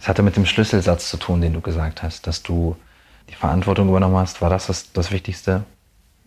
[0.00, 2.76] Es hatte mit dem Schlüsselsatz zu tun, den du gesagt hast, dass du
[3.28, 4.40] die Verantwortung übernommen hast.
[4.40, 5.64] War das das, das Wichtigste?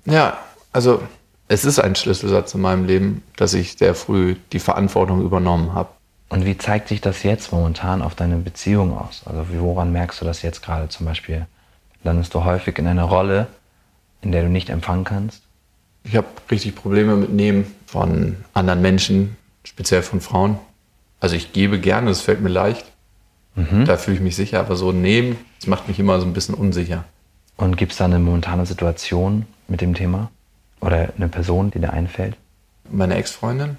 [0.06, 0.38] Ja,
[0.74, 1.02] also
[1.50, 5.90] es ist ein Schlüsselsatz in meinem Leben, dass ich sehr früh die Verantwortung übernommen habe.
[6.30, 9.24] Und wie zeigt sich das jetzt momentan auf deine Beziehung aus?
[9.26, 11.48] Also woran merkst du das jetzt gerade zum Beispiel?
[12.04, 13.48] Landest du häufig in einer Rolle,
[14.22, 15.42] in der du nicht empfangen kannst?
[16.04, 20.60] Ich habe richtig Probleme mit Nehmen von anderen Menschen, speziell von Frauen.
[21.20, 22.86] Also ich gebe gerne, es fällt mir leicht.
[23.86, 26.56] Da fühle ich mich sicher, aber so nehmen, das macht mich immer so ein bisschen
[26.56, 27.04] unsicher.
[27.58, 30.30] Und gibt es da eine momentane Situation mit dem Thema?
[30.82, 32.36] Oder eine Person, die dir einfällt?
[32.90, 33.78] Meine Ex-Freundin,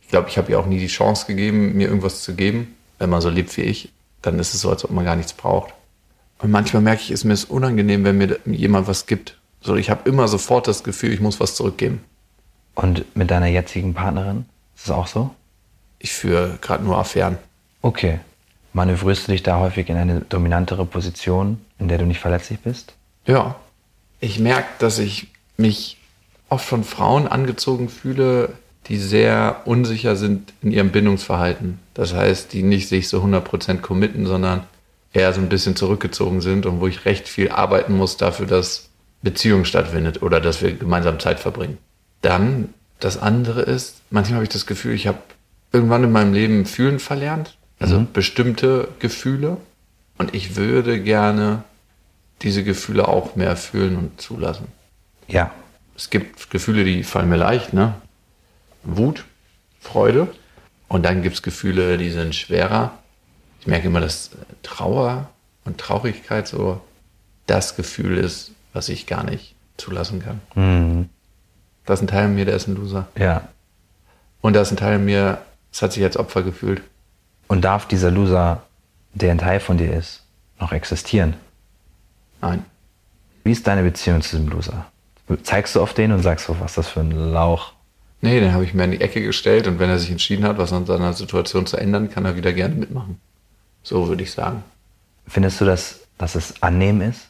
[0.00, 2.76] ich glaube, ich habe ihr auch nie die Chance gegeben, mir irgendwas zu geben.
[2.98, 3.90] Wenn man so lebt wie ich,
[4.22, 5.74] dann ist es so, als ob man gar nichts braucht.
[6.38, 9.38] Und manchmal merke ich, ist mir es unangenehm, wenn mir jemand was gibt.
[9.60, 12.04] So, ich habe immer sofort das Gefühl, ich muss was zurückgeben.
[12.74, 14.44] Und mit deiner jetzigen Partnerin?
[14.76, 15.34] Ist es auch so?
[15.98, 17.38] Ich führe gerade nur Affären.
[17.82, 18.20] Okay.
[18.74, 22.92] Manövrierst du dich da häufig in eine dominantere Position, in der du nicht verletzlich bist?
[23.24, 23.56] Ja.
[24.20, 25.98] Ich merke, dass ich mich
[26.48, 28.50] oft von Frauen angezogen fühle,
[28.88, 31.78] die sehr unsicher sind in ihrem Bindungsverhalten.
[31.94, 34.64] Das heißt, die nicht sich so 100% committen, sondern
[35.12, 38.90] eher so ein bisschen zurückgezogen sind und wo ich recht viel arbeiten muss dafür, dass
[39.22, 41.78] Beziehung stattfindet oder dass wir gemeinsam Zeit verbringen.
[42.22, 45.18] Dann das andere ist, manchmal habe ich das Gefühl, ich habe
[45.72, 49.56] irgendwann in meinem Leben fühlen verlernt, also bestimmte Gefühle
[50.18, 51.64] und ich würde gerne
[52.42, 54.66] diese Gefühle auch mehr fühlen und zulassen.
[55.28, 55.50] Ja.
[55.96, 57.94] Es gibt Gefühle, die fallen mir leicht, ne?
[58.82, 59.24] Wut,
[59.80, 60.28] Freude.
[60.88, 62.92] Und dann gibt es Gefühle, die sind schwerer.
[63.60, 64.30] Ich merke immer, dass
[64.62, 65.28] Trauer
[65.64, 66.80] und Traurigkeit so
[67.46, 71.08] das Gefühl ist, was ich gar nicht zulassen kann.
[71.84, 73.08] Das ist ein Teil in mir, der ist ein Loser.
[73.16, 73.48] Ja.
[74.40, 75.38] Und da ist ein Teil in mir,
[75.72, 76.82] das hat sich als Opfer gefühlt.
[77.48, 78.62] Und darf dieser Loser,
[79.14, 80.24] der ein Teil von dir ist,
[80.60, 81.34] noch existieren?
[82.40, 82.64] Nein.
[83.44, 84.86] Wie ist deine Beziehung zu diesem Loser?
[85.42, 87.72] Zeigst du auf den und sagst so, was ist das für ein Lauch?
[88.20, 90.58] Nee, den habe ich mir in die Ecke gestellt und wenn er sich entschieden hat,
[90.58, 93.20] was an seiner Situation zu ändern, kann er wieder gerne mitmachen.
[93.82, 94.64] So würde ich sagen.
[95.28, 97.28] Findest du, dass, dass es annehmen ist?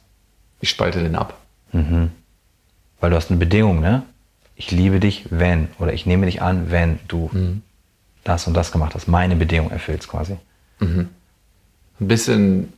[0.61, 1.38] Ich spalte den ab.
[3.00, 4.04] Weil du hast eine Bedingung, ne?
[4.54, 5.68] Ich liebe dich, wenn.
[5.78, 7.30] Oder ich nehme dich an, wenn du
[8.24, 9.06] das und das gemacht hast.
[9.06, 10.38] Meine Bedingung erfüllst quasi.
[12.00, 12.72] Ein bisschen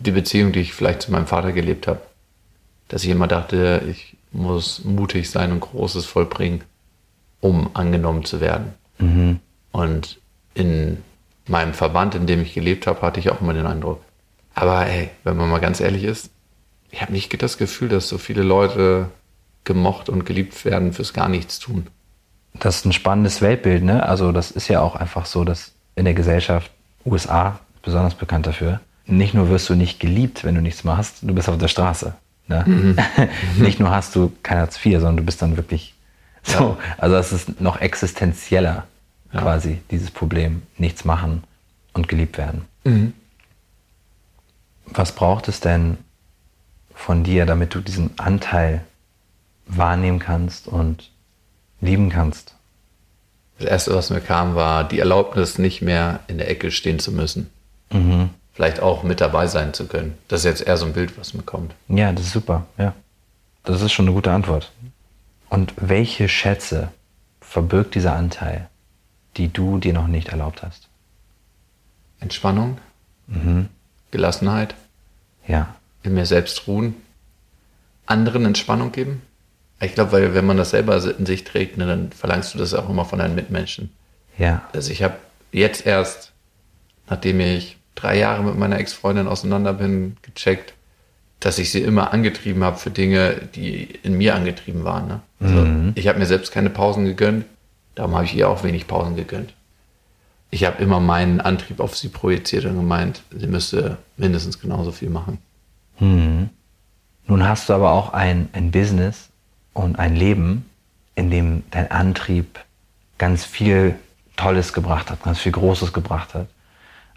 [0.00, 2.00] die Beziehung, die ich vielleicht zu meinem Vater gelebt habe.
[2.88, 6.62] Dass ich immer dachte, ich muss mutig sein und Großes vollbringen,
[7.40, 8.74] um angenommen zu werden.
[9.72, 10.20] Und
[10.54, 10.98] in
[11.46, 14.00] meinem Verband, in dem ich gelebt habe, hatte ich auch immer den Eindruck,
[14.54, 16.30] Aber hey, wenn man mal ganz ehrlich ist,
[16.90, 19.08] ich habe nicht das Gefühl, dass so viele Leute
[19.64, 21.86] gemocht und geliebt werden fürs gar nichts tun.
[22.54, 24.02] Das ist ein spannendes Weltbild, ne?
[24.02, 26.72] Also das ist ja auch einfach so, dass in der Gesellschaft,
[27.04, 31.34] USA besonders bekannt dafür, nicht nur wirst du nicht geliebt, wenn du nichts machst, du
[31.34, 32.14] bist auf der Straße.
[32.48, 32.96] Ne?
[33.56, 35.94] nicht nur hast du kein Hartz IV, sondern du bist dann wirklich
[36.42, 36.78] so.
[36.96, 38.86] Also das ist noch existenzieller
[39.32, 39.40] Ja.
[39.42, 40.62] quasi, dieses Problem.
[40.78, 41.44] Nichts machen
[41.92, 42.64] und geliebt werden.
[44.86, 45.98] Was braucht es denn
[46.94, 48.80] von dir, damit du diesen Anteil
[49.66, 51.10] wahrnehmen kannst und
[51.82, 52.54] lieben kannst?
[53.58, 57.12] Das erste, was mir kam, war die Erlaubnis, nicht mehr in der Ecke stehen zu
[57.12, 57.50] müssen.
[58.58, 60.18] Vielleicht auch mit dabei sein zu können.
[60.26, 61.76] Das ist jetzt eher so ein Bild, was mir kommt.
[61.86, 62.92] Ja, das ist super, ja.
[63.62, 64.72] Das ist schon eine gute Antwort.
[65.48, 66.88] Und welche Schätze
[67.40, 68.68] verbirgt dieser Anteil,
[69.36, 70.88] die du dir noch nicht erlaubt hast?
[72.18, 72.78] Entspannung,
[74.10, 74.74] Gelassenheit,
[75.46, 76.96] Ja, in mir selbst ruhen,
[78.06, 79.22] anderen Entspannung geben.
[79.78, 82.74] Ich glaube, weil wenn man das selber in sich trägt, ne, dann verlangst du das
[82.74, 83.92] auch immer von deinen Mitmenschen.
[84.36, 85.14] ja, Also ich habe
[85.52, 86.32] jetzt erst,
[87.08, 90.74] nachdem ich drei Jahre mit meiner Ex-Freundin auseinander bin, gecheckt,
[91.40, 95.08] dass ich sie immer angetrieben habe für Dinge, die in mir angetrieben waren.
[95.08, 95.20] Ne?
[95.40, 95.54] Also
[95.94, 97.44] Ich habe mir selbst keine Pausen gegönnt,
[97.94, 99.54] darum habe ich ihr auch wenig Pausen gegönnt.
[100.50, 105.10] Ich habe immer meinen Antrieb auf sie projiziert und gemeint, sie müsste mindestens genauso viel
[105.10, 105.38] machen.
[107.26, 109.28] Nun hast du aber auch ein, ein Business
[109.74, 110.64] und ein Leben,
[111.14, 112.60] in dem dein Antrieb
[113.18, 113.96] ganz viel
[114.36, 116.46] Tolles gebracht hat, ganz viel Großes gebracht hat.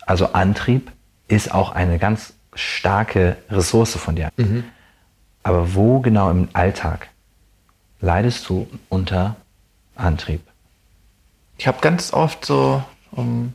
[0.06, 0.92] Also Antrieb
[1.28, 4.32] ist auch eine ganz starke Ressource von dir.
[5.44, 7.10] Aber wo genau im Alltag
[8.02, 9.36] leidest du unter
[9.96, 10.42] Antrieb?
[11.58, 13.54] Ich habe ganz oft so um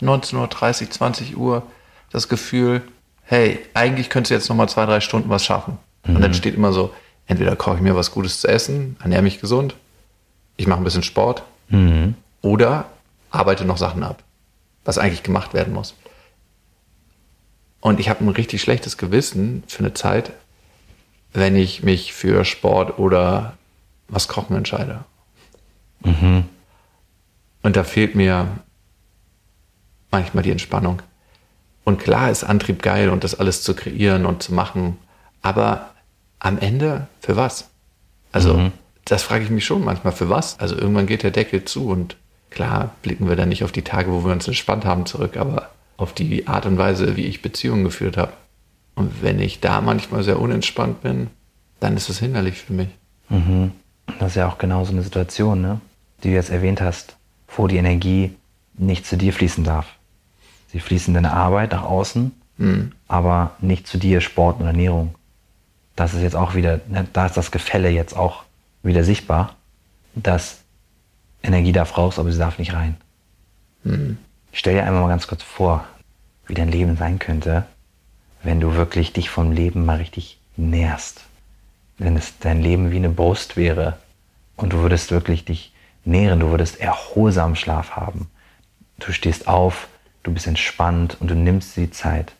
[0.00, 1.62] 19.30 Uhr, 20 Uhr
[2.10, 2.82] das Gefühl,
[3.24, 5.78] hey, eigentlich könntest du jetzt noch mal zwei, drei Stunden was schaffen.
[6.06, 6.92] Und dann steht immer so,
[7.26, 9.76] entweder koche ich mir was Gutes zu essen, ernähre mich gesund,
[10.56, 11.42] ich mache ein bisschen Sport
[12.42, 12.86] oder
[13.30, 14.22] arbeite noch Sachen ab,
[14.84, 15.94] was eigentlich gemacht werden muss.
[17.80, 20.32] Und ich habe ein richtig schlechtes Gewissen für eine Zeit,
[21.32, 23.56] wenn ich mich für Sport oder
[24.08, 25.04] was Kochen entscheide.
[27.62, 28.48] Und da fehlt mir
[30.10, 31.02] manchmal die Entspannung.
[31.84, 34.98] Und klar ist Antrieb geil und das alles zu kreieren und zu machen,
[35.40, 35.90] aber
[36.38, 37.70] am Ende für was?
[38.30, 38.70] Also,
[39.04, 40.58] das frage ich mich schon manchmal, für was?
[40.60, 42.16] Also irgendwann geht der Deckel zu und
[42.54, 45.70] klar blicken wir dann nicht auf die Tage, wo wir uns entspannt haben, zurück, aber
[45.96, 48.32] auf die Art und Weise, wie ich Beziehungen geführt habe.
[48.94, 51.30] Und wenn ich da manchmal sehr unentspannt bin,
[51.80, 52.88] dann ist es hinderlich für mich.
[54.18, 55.80] Das ist ja auch genau so eine Situation, ne?
[56.22, 57.16] die du jetzt erwähnt hast,
[57.56, 58.34] wo die Energie
[58.74, 59.86] nicht zu dir fließen darf.
[60.68, 62.32] Sie fließt in deine Arbeit nach außen,
[63.08, 65.14] aber nicht zu dir, Sport und Ernährung.
[65.96, 68.44] Das ist jetzt auch wieder, ne, da ist das Gefälle jetzt auch
[68.82, 69.56] wieder sichtbar,
[70.14, 70.61] dass
[71.42, 72.96] Energie darf raus, aber sie darf nicht rein.
[74.52, 75.84] Stell dir einmal mal ganz kurz vor,
[76.46, 77.64] wie dein Leben sein könnte,
[78.42, 81.22] wenn du wirklich dich vom Leben mal richtig nährst.
[81.98, 83.98] Wenn es dein Leben wie eine Brust wäre
[84.56, 85.72] und du würdest wirklich dich
[86.04, 88.28] nähren, du würdest erholsamen Schlaf haben.
[88.98, 89.88] Du stehst auf,
[90.22, 92.32] du bist entspannt und du nimmst die Zeit.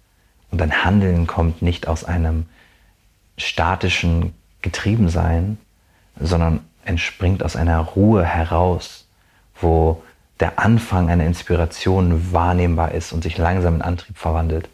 [0.51, 2.47] Und dein Handeln kommt nicht aus einem
[3.39, 5.59] statischen Getriebensein,
[6.21, 9.07] sondern entspringt aus einer Ruhe heraus,
[9.61, 10.03] wo
[10.41, 14.69] der Anfang einer Inspiration wahrnehmbar ist und sich langsam in Antrieb verwandelt.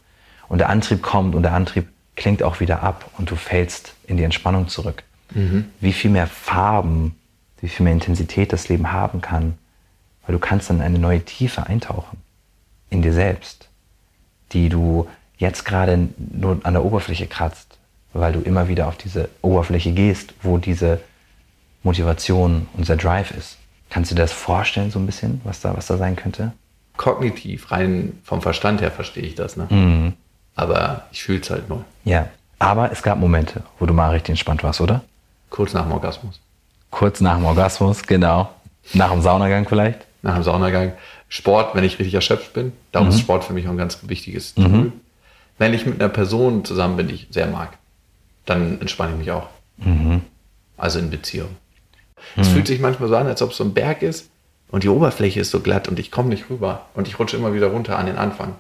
[0.48, 4.16] Und der Antrieb kommt und der Antrieb klingt auch wieder ab und du fällst in
[4.16, 5.04] die Entspannung zurück.
[5.80, 7.14] Wie viel mehr Farben,
[7.60, 9.58] wie viel mehr Intensität das Leben haben kann,
[10.26, 12.18] weil du kannst dann in eine neue Tiefe eintauchen
[12.90, 13.68] in dir selbst,
[14.52, 17.78] die du jetzt gerade nur an der Oberfläche kratzt,
[18.12, 21.00] weil du immer wieder auf diese Oberfläche gehst, wo diese
[21.82, 23.56] Motivation, unser Drive ist.
[23.90, 26.52] Kannst du dir das vorstellen, so ein bisschen, was da, was da sein könnte?
[26.96, 30.12] Kognitiv, rein vom Verstand her verstehe ich das, ne?
[30.54, 31.84] Aber ich fühle es halt nur.
[32.04, 32.28] Ja.
[32.58, 35.02] Aber es gab Momente, wo du mal richtig entspannt warst, oder?
[35.48, 36.40] Kurz nach dem Orgasmus.
[36.90, 38.50] Kurz nach dem Orgasmus, genau.
[38.94, 40.06] Nach dem Saunagang vielleicht?
[40.22, 40.92] Nach dem Saunagang.
[41.28, 42.72] Sport, wenn ich richtig erschöpft bin.
[42.90, 44.92] Darum ist Sport für mich auch ein ganz wichtiges Tool.
[45.58, 47.76] Wenn ich mit einer Person zusammen bin, die ich sehr mag,
[48.46, 49.48] dann entspanne ich mich auch.
[50.76, 51.50] Also in Beziehung.
[52.36, 54.28] Es fühlt sich manchmal so an, als ob es so ein Berg ist
[54.70, 57.54] und die Oberfläche ist so glatt und ich komme nicht rüber und ich rutsche immer
[57.54, 58.54] wieder runter an den Anfang.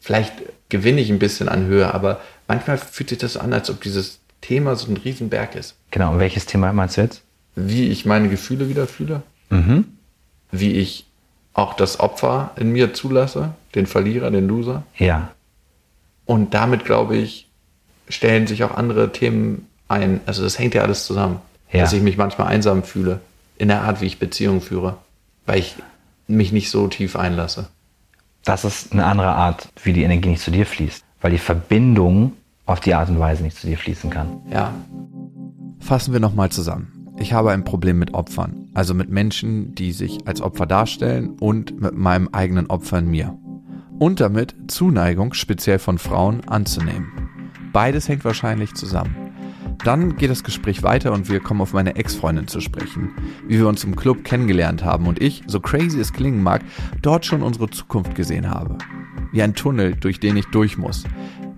[0.00, 0.32] Vielleicht
[0.68, 3.80] gewinne ich ein bisschen an Höhe, aber manchmal fühlt sich das so an, als ob
[3.80, 5.76] dieses Thema so ein Riesenberg ist.
[5.90, 6.12] Genau.
[6.12, 7.22] Und welches Thema meinst du jetzt?
[7.54, 9.22] Wie ich meine Gefühle wieder fühle,
[10.50, 11.06] wie ich
[11.54, 14.84] auch das Opfer in mir zulasse, den Verlierer, den Loser.
[14.96, 15.30] Ja.
[16.24, 17.48] Und damit, glaube ich,
[18.08, 20.20] stellen sich auch andere Themen ein.
[20.26, 21.40] Also das hängt ja alles zusammen.
[21.72, 21.80] Ja.
[21.80, 23.20] Dass ich mich manchmal einsam fühle
[23.56, 24.98] in der Art, wie ich Beziehungen führe,
[25.46, 25.76] weil ich
[26.26, 27.68] mich nicht so tief einlasse.
[28.44, 31.04] Das ist eine andere Art, wie die Energie nicht zu dir fließt.
[31.20, 32.32] Weil die Verbindung
[32.66, 34.40] auf die Art und Weise nicht zu dir fließen kann.
[34.50, 34.74] Ja.
[35.80, 37.02] Fassen wir nochmal zusammen.
[37.18, 41.80] Ich habe ein Problem mit Opfern, also mit Menschen, die sich als Opfer darstellen und
[41.80, 43.36] mit meinem eigenen Opfer in mir.
[43.98, 47.12] Und damit Zuneigung, speziell von Frauen, anzunehmen.
[47.72, 49.31] Beides hängt wahrscheinlich zusammen.
[49.84, 53.10] Dann geht das Gespräch weiter und wir kommen auf meine Ex-Freundin zu sprechen,
[53.48, 56.62] wie wir uns im Club kennengelernt haben und ich, so crazy es klingen mag,
[57.00, 58.78] dort schon unsere Zukunft gesehen habe.
[59.32, 61.02] Wie ein Tunnel, durch den ich durch muss.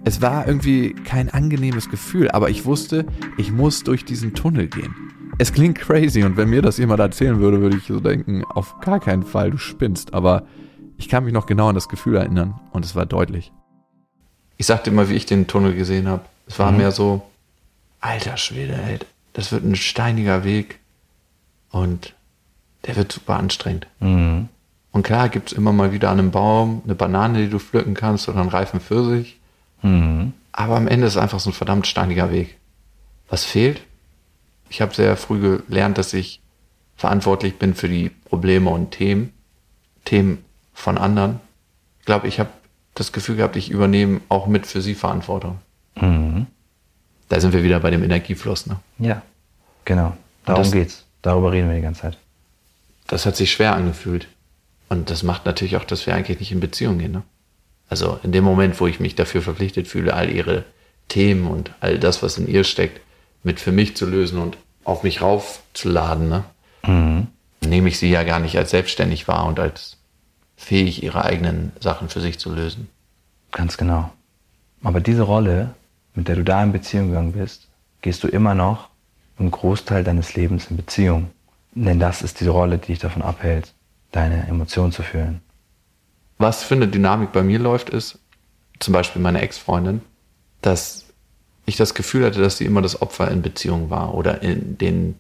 [0.05, 3.05] Es war irgendwie kein angenehmes Gefühl, aber ich wusste,
[3.37, 4.95] ich muss durch diesen Tunnel gehen.
[5.37, 8.81] Es klingt crazy und wenn mir das jemand erzählen würde, würde ich so denken, auf
[8.81, 10.47] gar keinen Fall, du spinnst, aber
[10.97, 13.53] ich kann mich noch genau an das Gefühl erinnern und es war deutlich.
[14.57, 16.23] Ich sagte immer, wie ich den Tunnel gesehen habe.
[16.47, 17.23] Es war mehr so,
[18.05, 18.99] alter Schwede, ey,
[19.33, 20.79] das wird ein steiniger Weg
[21.71, 22.15] und
[22.87, 23.87] der wird super anstrengend.
[24.01, 24.49] Mhm.
[24.93, 27.95] Und klar gibt es immer mal wieder an einem Baum eine Banane, die du pflücken
[27.95, 29.41] kannst oder einen reifen Pfirsich.
[29.83, 30.35] Mhm.
[30.53, 32.59] Aber am Ende ist es einfach so ein verdammt steiniger Weg.
[33.29, 33.81] Was fehlt?
[34.69, 36.41] Ich habe sehr früh gelernt, dass ich
[36.97, 39.33] verantwortlich bin für die Probleme und Themen,
[40.05, 41.41] Themen von anderen.
[42.01, 42.51] Ich glaube, ich habe
[42.95, 45.59] das Gefühl gehabt, ich übernehme auch mit für sie Verantwortung.
[45.97, 46.47] Mhm.
[47.29, 48.67] Da sind wir wieder bei dem Energiefluss.
[48.67, 48.79] Ne?
[48.99, 49.23] Ja,
[49.85, 50.17] genau.
[50.45, 51.05] Darum das- geht's.
[51.23, 52.19] Darüber reden wir die ganze Zeit.
[53.07, 54.29] Das hat sich schwer angefühlt.
[54.91, 57.13] Und das macht natürlich auch, dass wir eigentlich nicht in Beziehung gehen.
[57.13, 57.23] Ne?
[57.89, 60.65] Also in dem Moment, wo ich mich dafür verpflichtet fühle, all ihre
[61.09, 63.01] Themen und all das, was in ihr steckt,
[63.43, 66.45] mit für mich zu lösen und auf mich raufzuladen, ne?
[67.63, 69.97] nehme ich sie ja gar nicht als selbstständig wahr und als
[70.57, 72.89] fähig, ihre eigenen Sachen für sich zu lösen.
[73.51, 74.11] Ganz genau.
[74.83, 75.75] Aber diese Rolle,
[76.15, 77.69] mit der du da in Beziehung gegangen bist,
[78.03, 78.89] gehst du immer noch
[79.39, 81.31] einen Großteil deines Lebens in Beziehung.
[81.75, 83.75] Denn das ist die Rolle, die dich davon abhält,
[84.13, 85.41] deine Emotionen zu fühlen.
[86.39, 88.19] Was für eine Dynamik bei mir läuft, ist
[88.79, 90.01] zum Beispiel meine Ex-Freundin,
[90.63, 91.07] dass
[91.67, 95.19] ich das Gefühl hatte, dass sie immer das Opfer in Beziehungen war oder in den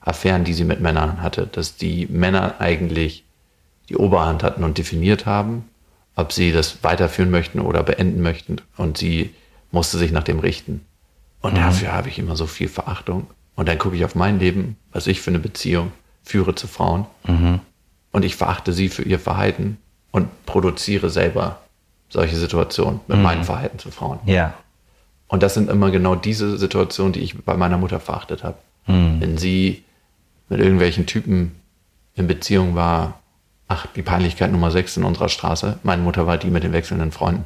[0.00, 3.24] Affären, die sie mit Männern hatte, dass die Männer eigentlich
[3.88, 5.68] die Oberhand hatten und definiert haben,
[6.14, 9.34] ob sie das weiterführen möchten oder beenden möchten und sie
[9.70, 10.84] musste sich nach dem richten.
[11.40, 13.26] Und dafür habe ich immer so viel Verachtung.
[13.54, 15.92] Und dann gucke ich auf mein Leben, was ich für eine Beziehung
[16.24, 17.06] führe zu Frauen
[18.12, 19.78] und ich verachte sie für ihr Verhalten
[20.10, 21.60] und produziere selber
[22.08, 24.18] solche Situationen mit meinem Verhalten zu Frauen.
[24.26, 24.54] Ja.
[25.26, 28.56] Und das sind immer genau diese Situationen, die ich bei meiner Mutter verachtet habe.
[29.20, 29.84] Wenn sie
[30.48, 31.56] mit irgendwelchen Typen
[32.14, 33.20] in Beziehung war,
[33.68, 37.12] ach, die Peinlichkeit Nummer 6 in unserer Straße, meine Mutter war die mit den wechselnden
[37.12, 37.44] Freunden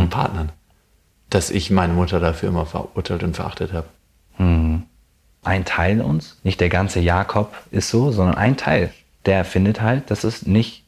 [0.00, 0.50] und Partnern.
[1.30, 3.86] Dass ich meine Mutter dafür immer verurteilt und verachtet habe.
[4.38, 8.92] Ein Teil uns, nicht der ganze Jakob ist so, sondern ein Teil,
[9.24, 10.84] der findet halt, dass es nicht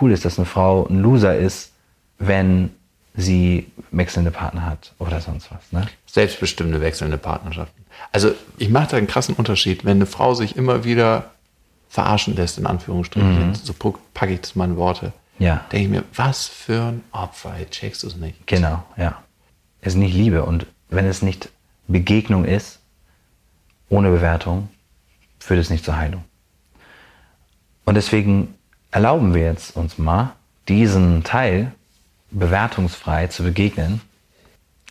[0.00, 1.72] cool ist, dass eine Frau ein Loser ist,
[2.18, 2.70] wenn
[3.14, 5.72] sie wechselnde Partner hat oder sonst was.
[5.72, 5.86] Ne?
[6.06, 7.84] selbstbestimmte wechselnde Partnerschaften.
[8.12, 11.30] Also ich mache da einen krassen Unterschied, wenn eine Frau sich immer wieder
[11.88, 15.64] verarschen lässt, in Anführungsstrichen, so pu- packe ich das mal in Worte, Ja.
[15.72, 18.46] denke ich mir, was für ein Opfer, jetzt checkst du es nicht.
[18.46, 19.18] Genau, ja.
[19.82, 21.50] Ist nicht Liebe und wenn es nicht
[21.88, 22.80] Begegnung ist,
[23.88, 24.68] ohne Bewertung,
[25.38, 26.24] führt es nicht zur Heilung.
[27.84, 28.54] Und deswegen
[28.90, 30.34] erlauben wir jetzt uns mal,
[30.68, 31.72] diesen Teil
[32.30, 34.00] bewertungsfrei zu begegnen,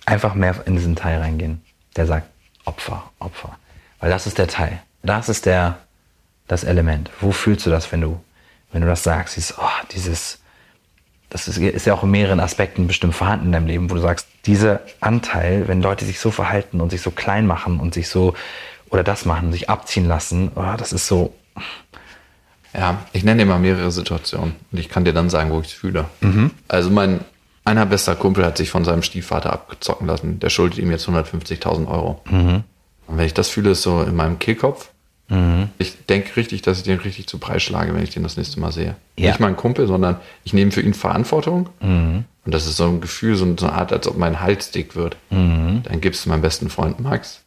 [0.06, 1.62] einfach mehr in diesen Teil reingehen,
[1.96, 2.28] der sagt
[2.66, 3.58] Opfer, Opfer.
[4.00, 4.82] Weil das ist der Teil.
[5.04, 5.78] Das ist der,
[6.48, 7.10] das Element.
[7.22, 8.20] Wo fühlst du das, wenn du,
[8.72, 10.39] wenn du das sagst, dieses, oh, dieses,
[11.30, 14.02] das ist, ist ja auch in mehreren Aspekten bestimmt vorhanden in deinem Leben, wo du
[14.02, 18.10] sagst, dieser Anteil, wenn Leute sich so verhalten und sich so klein machen und sich
[18.10, 18.34] so,
[18.90, 21.34] oder das machen, sich abziehen lassen, oh, das ist so,
[22.74, 25.68] Ja, ich nenne dir mal mehrere Situationen und ich kann dir dann sagen, wo ich
[25.68, 26.06] es fühle.
[26.68, 27.22] Also mein
[27.66, 30.40] einer bester Kumpel hat sich von seinem Stiefvater abzocken lassen.
[30.40, 32.22] Der schuldet ihm jetzt 150.000 Euro.
[33.06, 34.90] Und wenn ich das fühle, ist so in meinem Kehlkopf.
[35.78, 38.60] Ich denke richtig, dass ich den richtig zu Preis schlage, wenn ich den das nächste
[38.60, 38.96] Mal sehe.
[39.16, 39.30] Ja.
[39.30, 41.70] Nicht mein Kumpel, sondern ich nehme für ihn Verantwortung.
[41.82, 45.18] Und das ist so ein Gefühl, so eine Art, als ob mein Hals dick wird.
[45.30, 47.42] Dann gibst du meinen besten Freund Max.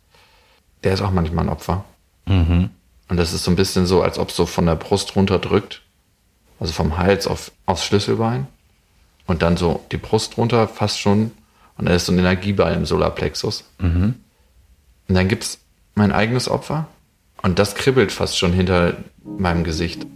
[0.85, 1.85] Der ist auch manchmal ein Opfer.
[2.27, 2.71] Und
[3.09, 5.83] das ist so ein bisschen so, als ob es so von der Brust runterdrückt.
[6.61, 8.47] Also vom Hals auf, aufs Schlüsselbein.
[9.27, 11.33] Und dann so die Brust runter, fast schon.
[11.77, 13.65] Und dann ist so ein Energieball im Solarplexus.
[15.09, 15.59] Und dann gibt's
[15.97, 16.87] mein eigenes Opfer.
[17.43, 20.07] Und das kribbelt fast schon hinter meinem Gesicht.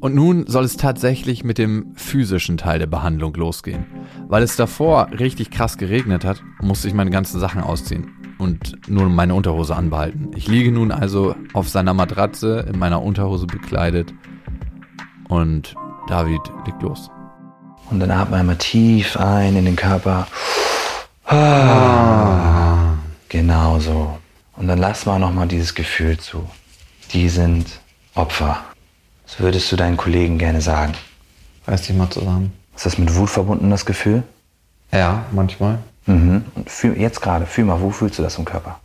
[0.00, 3.84] Und nun soll es tatsächlich mit dem physischen Teil der Behandlung losgehen.
[4.26, 9.08] Weil es davor richtig krass geregnet hat, musste ich meine ganzen Sachen ausziehen und nur
[9.08, 10.30] meine Unterhose anbehalten.
[10.34, 14.12] Ich liege nun also auf seiner Matratze in meiner Unterhose bekleidet
[15.28, 15.74] und
[16.08, 17.10] David legt los.
[17.90, 20.26] Und dann atme einmal tief ein in den Körper.
[21.26, 22.94] Ah.
[23.28, 24.18] Genau so.
[24.62, 26.48] Und dann lass mal nochmal dieses Gefühl zu.
[27.12, 27.66] Die sind
[28.14, 28.58] Opfer.
[29.26, 30.92] Was würdest du deinen Kollegen gerne sagen?
[31.66, 32.52] Reiß dich mal zusammen.
[32.76, 34.22] Ist das mit Wut verbunden, das Gefühl?
[34.92, 35.78] Ja, manchmal.
[36.06, 36.44] Mhm.
[36.54, 38.78] Und fühl, jetzt gerade, fühl mal, wo fühlst du das im Körper?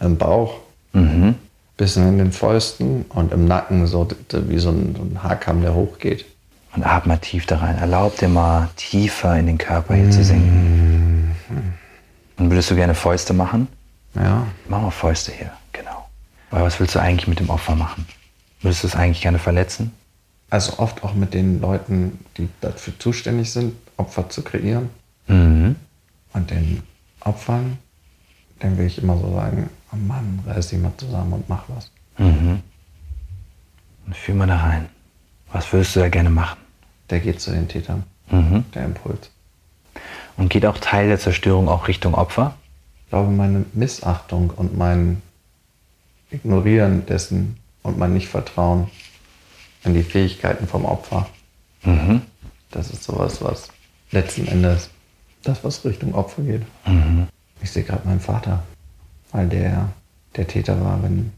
[0.00, 0.60] Im Bauch.
[0.94, 1.34] Mhm.
[1.76, 5.74] Bisschen in den Fäusten und im Nacken, so wie so ein, so ein Haarkamm, der
[5.74, 6.24] hochgeht.
[6.74, 7.76] Und atme tief da rein.
[7.76, 11.36] Erlaub dir mal tiefer in den Körper hier zu sinken.
[12.38, 13.68] Und würdest du gerne Fäuste machen?
[14.16, 14.46] Ja.
[14.68, 16.08] Mach mal Fäuste hier, genau.
[16.50, 18.06] Aber was willst du eigentlich mit dem Opfer machen?
[18.62, 19.92] Würdest du es eigentlich gerne verletzen?
[20.50, 24.90] Also oft auch mit den Leuten, die dafür zuständig sind, Opfer zu kreieren.
[25.26, 25.76] Mhm.
[26.32, 26.82] Und den
[27.20, 27.78] Opfern,
[28.60, 31.90] dann will ich immer so sagen, oh Mann, reiß dich mal zusammen und mach was.
[32.18, 32.62] Mhm.
[34.06, 34.86] Und fühl mal da rein.
[35.52, 36.58] Was würdest du da gerne machen?
[37.10, 38.64] Der geht zu den Tätern, Mhm.
[38.74, 39.30] der Impuls.
[40.36, 42.54] Und geht auch Teil der Zerstörung auch Richtung Opfer?
[43.06, 45.22] Ich glaube, meine Missachtung und mein
[46.30, 48.88] Ignorieren dessen und mein Nichtvertrauen
[49.84, 51.28] in die Fähigkeiten vom Opfer,
[51.84, 52.22] Mhm.
[52.72, 53.68] das ist sowas, was
[54.10, 54.90] letzten Endes
[55.44, 56.62] das, was Richtung Opfer geht.
[56.84, 57.28] Mhm.
[57.62, 58.64] Ich sehe gerade meinen Vater,
[59.30, 59.88] weil der
[60.34, 61.30] der Täter war, wenn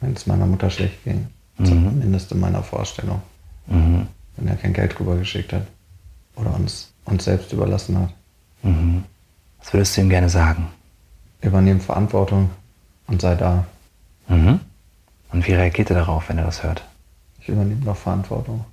[0.00, 1.26] wenn es meiner Mutter schlecht ging.
[1.64, 3.20] Zumindest in meiner Vorstellung.
[3.66, 4.06] Mhm.
[4.36, 5.66] Wenn er kein Geld rübergeschickt hat
[6.36, 8.12] oder uns, uns selbst überlassen hat.
[8.62, 9.02] Mhm.
[9.58, 10.68] Was würdest du ihm gerne sagen?
[11.40, 12.50] Übernehmen Verantwortung
[13.06, 13.66] und sei da.
[14.28, 14.60] Mhm.
[15.32, 16.82] Und wie reagiert er darauf, wenn er das hört?
[17.40, 18.64] Ich übernehme noch Verantwortung.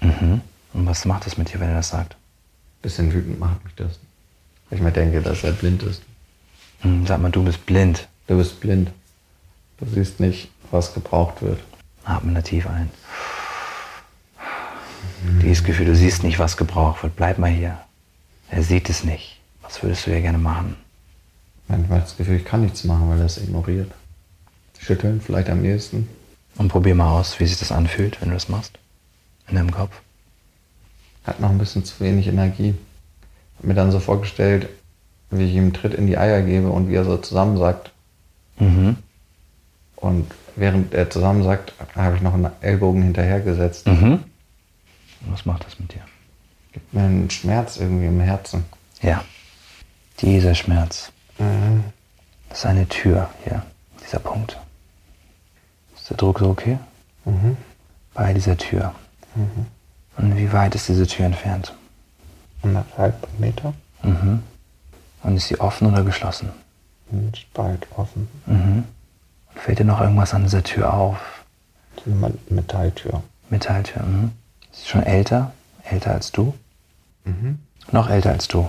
[0.00, 0.40] Mhm.
[0.72, 2.16] Und was macht es mit dir, wenn er das sagt?
[2.82, 3.98] Bisschen wütend macht mich das.
[4.68, 6.02] Weil ich mir denke, dass er blind ist.
[6.82, 7.06] Mhm.
[7.06, 8.08] Sag mal, du bist blind.
[8.26, 8.90] Du bist blind.
[9.78, 11.60] Du siehst nicht, was gebraucht wird.
[12.04, 12.90] Atme da tief ein.
[15.42, 17.16] Dieses Gefühl, du siehst nicht, was gebraucht wird.
[17.16, 17.78] Bleib mal hier.
[18.50, 19.40] Er sieht es nicht.
[19.62, 20.76] Was würdest du hier gerne machen?
[21.68, 23.90] Manchmal das Gefühl, ich kann nichts machen, weil er es ignoriert.
[24.78, 26.08] Schütteln vielleicht am ehesten.
[26.56, 28.78] Und probier mal aus, wie sich das anfühlt, wenn du das machst.
[29.48, 30.00] In deinem Kopf.
[31.24, 32.74] Hat noch ein bisschen zu wenig Energie.
[33.56, 34.68] Hab mir dann so vorgestellt,
[35.30, 37.90] wie ich ihm einen Tritt in die Eier gebe und wie er so zusammensackt.
[38.58, 38.96] Mhm.
[39.96, 43.86] Und während er zusammensackt, habe ich noch einen Ellbogen hinterhergesetzt.
[43.86, 44.20] Mhm.
[45.30, 46.02] Was macht das mit dir?
[46.72, 48.64] Gibt mir einen Schmerz irgendwie im Herzen.
[49.00, 49.24] Ja.
[50.20, 51.10] Dieser Schmerz.
[51.38, 51.84] Mhm.
[52.48, 53.62] Das ist eine Tür hier.
[54.04, 54.58] Dieser Punkt.
[55.96, 56.78] Ist der Druck so okay?
[57.24, 57.56] Mhm.
[58.12, 58.94] Bei dieser Tür.
[60.16, 61.74] Und wie weit ist diese Tür entfernt?
[62.62, 63.74] Anderthalb Meter.
[64.02, 64.42] Mhm.
[65.22, 66.50] Und ist sie offen oder geschlossen?
[67.10, 68.28] Ein Spalt offen.
[68.46, 68.84] Mhm.
[69.52, 71.44] Und fällt dir noch irgendwas an dieser Tür auf?
[72.06, 73.22] Eine Metalltür.
[73.50, 74.02] Metalltür.
[74.02, 74.32] Mhm.
[74.72, 75.52] Ist sie schon älter?
[75.84, 76.54] Älter als du?
[77.90, 78.68] Noch älter als du.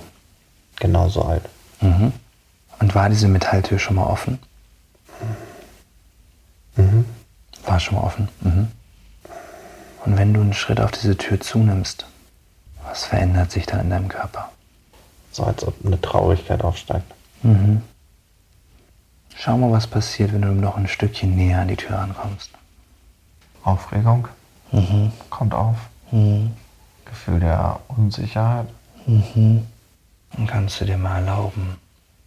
[0.78, 1.44] Genauso alt.
[1.82, 2.14] Mhm.
[2.80, 4.40] Und war diese Metalltür schon mal offen?
[6.76, 7.06] Mhm.
[7.66, 8.30] War schon mal offen.
[8.42, 8.68] Mhm.
[10.06, 12.06] Und wenn du einen Schritt auf diese Tür zunimmst,
[12.84, 14.52] was verändert sich dann in deinem Körper?
[15.32, 17.12] So als ob eine Traurigkeit aufsteigt.
[17.44, 17.82] Mhm.
[19.36, 22.52] Schau mal, was passiert, wenn du noch ein Stückchen näher an die Tür rankommst.
[23.64, 24.28] Aufregung
[24.72, 25.12] Mhm.
[25.30, 25.78] kommt auf.
[26.12, 26.52] Mhm.
[27.06, 28.68] Gefühl der Unsicherheit.
[29.06, 29.66] Mhm.
[30.34, 31.78] Dann kannst du dir mal erlauben,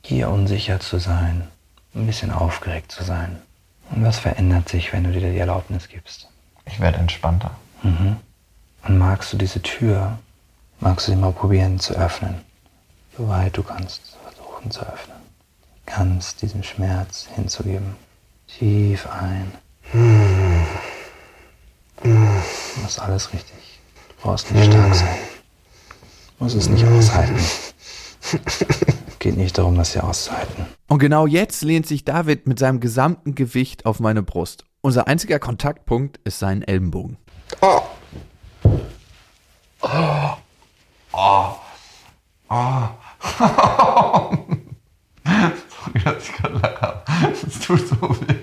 [0.03, 1.49] hier unsicher zu sein,
[1.95, 3.43] ein bisschen aufgeregt zu sein.
[3.91, 6.29] Und was verändert sich, wenn du dir die Erlaubnis gibst?
[6.67, 7.53] Ich werde entspannter.
[7.83, 8.17] Mhm.
[8.87, 10.19] Und magst du diese Tür,
[10.81, 12.43] magst du sie mal probieren zu öffnen?
[13.17, 15.17] Soweit du kannst, versuchen zu öffnen.
[15.87, 17.97] Ganz diesem Schmerz hinzugeben.
[18.47, 19.53] Tief ein.
[22.03, 23.81] Das ist alles richtig.
[24.09, 25.19] Du brauchst nicht stark sein.
[26.39, 27.41] Du musst es nicht aushalten.
[29.19, 30.67] Geht nicht darum, das hier auszuhalten.
[30.87, 34.65] Und genau jetzt lehnt sich David mit seinem gesamten Gewicht auf meine Brust.
[34.81, 37.17] Unser einziger Kontaktpunkt ist sein Ellenbogen.
[45.69, 47.03] Sorry, dass ich gerade lache.
[47.47, 48.35] Es tut so weh.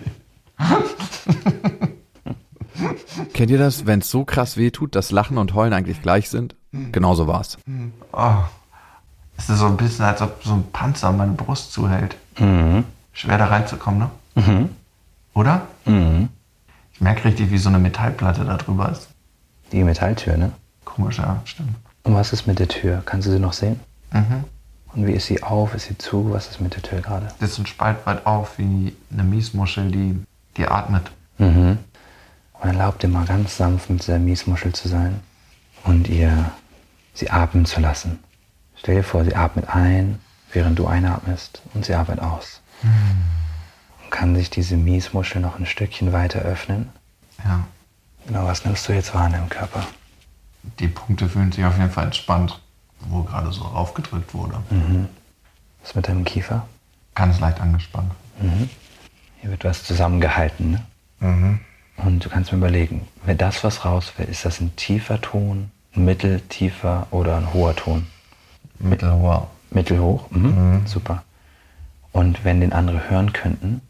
[3.33, 6.29] Kennt ihr das, wenn es so krass weh tut, dass Lachen und Heulen eigentlich gleich
[6.29, 6.55] sind?
[6.91, 7.57] Genauso war's.
[8.11, 8.43] Oh.
[9.37, 12.15] Es ist so ein bisschen, als ob so ein Panzer meine Brust zuhält.
[12.37, 14.69] Schwer da reinzukommen, ne?
[15.33, 15.61] Oder?
[16.93, 19.09] Ich merke richtig, wie so eine Metallplatte da drüber ist.
[19.71, 20.51] Die Metalltür, ne?
[20.85, 21.75] Komisch, ja, stimmt.
[22.03, 23.01] Und was ist mit der Tür?
[23.05, 23.79] Kannst du sie noch sehen?
[24.11, 24.43] Mhm.
[24.93, 25.75] Und wie ist sie auf?
[25.75, 26.31] Ist sie zu?
[26.31, 27.27] Was ist mit der Tür gerade?
[27.39, 30.17] Das ist ein Spalt weit auf, wie eine Miesmuschel, die,
[30.55, 31.11] die atmet.
[31.37, 31.77] Mhm.
[32.53, 35.19] Und erlaub dir mal ganz sanft mit dieser Miesmuschel zu sein
[35.83, 36.51] und ihr
[37.13, 38.19] sie atmen zu lassen.
[38.85, 40.19] Stell dir vor, sie atmet ein,
[40.53, 42.61] während du einatmest und sie atmet aus.
[42.83, 46.89] Und kann sich diese Miesmuschel noch ein Stückchen weiter öffnen?
[47.43, 47.65] Ja.
[48.27, 49.87] Genau, was nimmst du jetzt wahr in deinem Körper?
[50.77, 52.61] Die Punkte fühlen sich auf jeden Fall entspannt,
[52.99, 54.61] wo gerade so raufgedrückt wurde.
[55.81, 56.67] Was ist mit deinem Kiefer?
[57.15, 58.11] Ganz leicht angespannt.
[59.41, 60.85] Hier wird was zusammengehalten, ne?
[61.21, 61.59] Mhm.
[61.97, 65.71] Und du kannst mir überlegen, wenn das, was raus will, ist das ein tiefer Ton,
[65.95, 68.05] ein mitteltiefer oder ein hoher Ton?
[68.79, 69.47] Mittelhoher.
[69.71, 70.29] Mittelhoch?
[70.31, 70.81] Mhm.
[70.85, 71.23] Super.
[72.11, 73.81] Und wenn den andere hören könnten,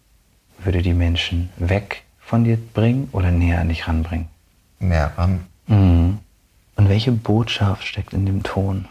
[0.57, 4.27] würde die Menschen weg von dir bringen oder näher an dich ranbringen?
[4.79, 5.45] Näher ran.
[5.67, 6.19] Mhm.
[6.75, 8.85] Und welche Botschaft steckt in dem Ton,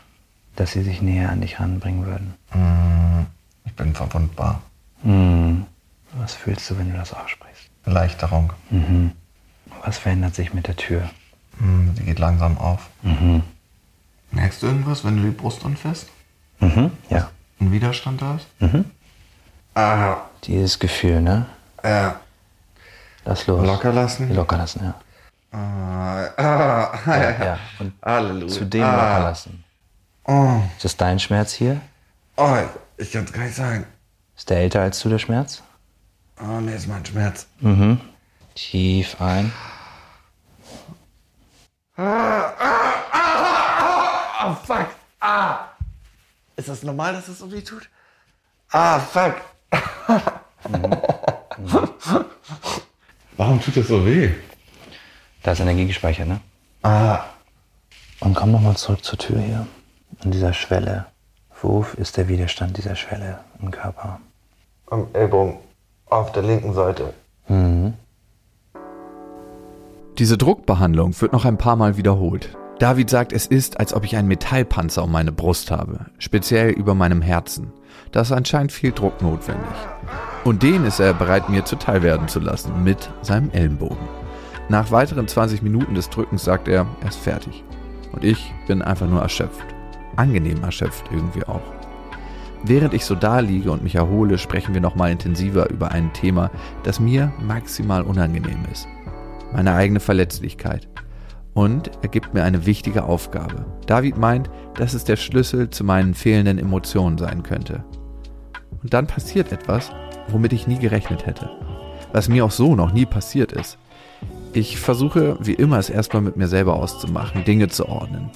[0.57, 2.34] dass sie sich näher an dich ranbringen würden?
[2.55, 3.26] Mhm.
[3.64, 4.62] Ich bin verwundbar.
[5.03, 5.66] Mhm.
[6.12, 7.70] Was fühlst du, wenn du das aussprichst?
[7.84, 8.53] Erleichterung.
[8.70, 9.12] Mhm.
[9.84, 11.11] Was verändert sich mit der Tür?
[11.59, 11.92] Mhm.
[11.97, 12.88] Sie geht langsam auf.
[13.03, 13.42] Mhm.
[14.35, 16.09] Merkst du irgendwas, wenn du die Brust anfasst?
[16.61, 16.91] Mhm.
[17.09, 17.30] Ja.
[17.61, 18.47] Ein Widerstand da ist?
[18.61, 18.85] Mhm.
[19.74, 21.47] Ah, Dieses Gefühl, ne?
[21.82, 22.20] ja.
[23.26, 23.66] Lass los.
[23.66, 24.35] Locker lassen?
[24.35, 24.95] Locker lassen, ja.
[25.59, 27.45] Ah, ah, ja, ja.
[27.45, 27.59] ja.
[27.78, 28.49] Und Halleluja.
[28.53, 28.91] zu dem ah.
[28.93, 29.64] locker lassen.
[30.26, 31.80] Oh, Ist das dein Schmerz hier?
[32.37, 32.57] oh,
[32.99, 33.87] ich kann es gar nicht sagen.
[34.37, 35.62] Ist der älter als du, der Schmerz?
[36.41, 37.47] Oh, nee, ist mein Schmerz.
[37.61, 38.01] Mhm.
[38.55, 39.53] Tief ein.
[41.97, 42.53] Ah,
[44.53, 44.88] fuck.
[45.20, 45.68] Ah.
[46.57, 47.88] Ist das normal, dass es so weh tut?
[48.70, 49.36] Ah, fuck.
[53.36, 54.30] Warum tut das so weh?
[55.42, 56.40] Da ist Energie gespeichert, ne?
[56.82, 57.24] Ah,
[58.20, 59.66] Und komm nochmal zurück zur Tür hier.
[60.22, 61.07] An dieser Schwelle.
[61.61, 64.20] Wo ist der Widerstand dieser Schwelle im Körper?
[64.90, 65.57] am Ellbogen
[66.07, 67.14] auf der linken Seite.
[70.18, 72.57] Diese Druckbehandlung wird noch ein paar Mal wiederholt.
[72.79, 76.95] David sagt, es ist, als ob ich einen Metallpanzer um meine Brust habe, speziell über
[76.95, 77.72] meinem Herzen.
[78.11, 79.64] Da ist anscheinend viel Druck notwendig.
[80.45, 84.09] Und den ist er bereit, mir zuteil werden zu lassen, mit seinem Ellenbogen.
[84.68, 87.62] Nach weiteren 20 Minuten des Drückens sagt er, er ist fertig.
[88.12, 89.66] Und ich bin einfach nur erschöpft.
[90.16, 91.62] Angenehm erschöpft irgendwie auch.
[92.64, 96.51] Während ich so da liege und mich erhole, sprechen wir nochmal intensiver über ein Thema,
[96.83, 98.89] das mir maximal unangenehm ist.
[99.53, 100.89] Meine eigene Verletzlichkeit.
[101.55, 103.64] Und er gibt mir eine wichtige Aufgabe.
[103.86, 107.84] David meint, dass es der Schlüssel zu meinen fehlenden Emotionen sein könnte.
[108.82, 109.90] Und dann passiert etwas,
[110.28, 111.50] womit ich nie gerechnet hätte.
[112.12, 113.78] Was mir auch so noch nie passiert ist.
[114.52, 118.30] Ich versuche, wie immer, es erstmal mit mir selber auszumachen, Dinge zu ordnen.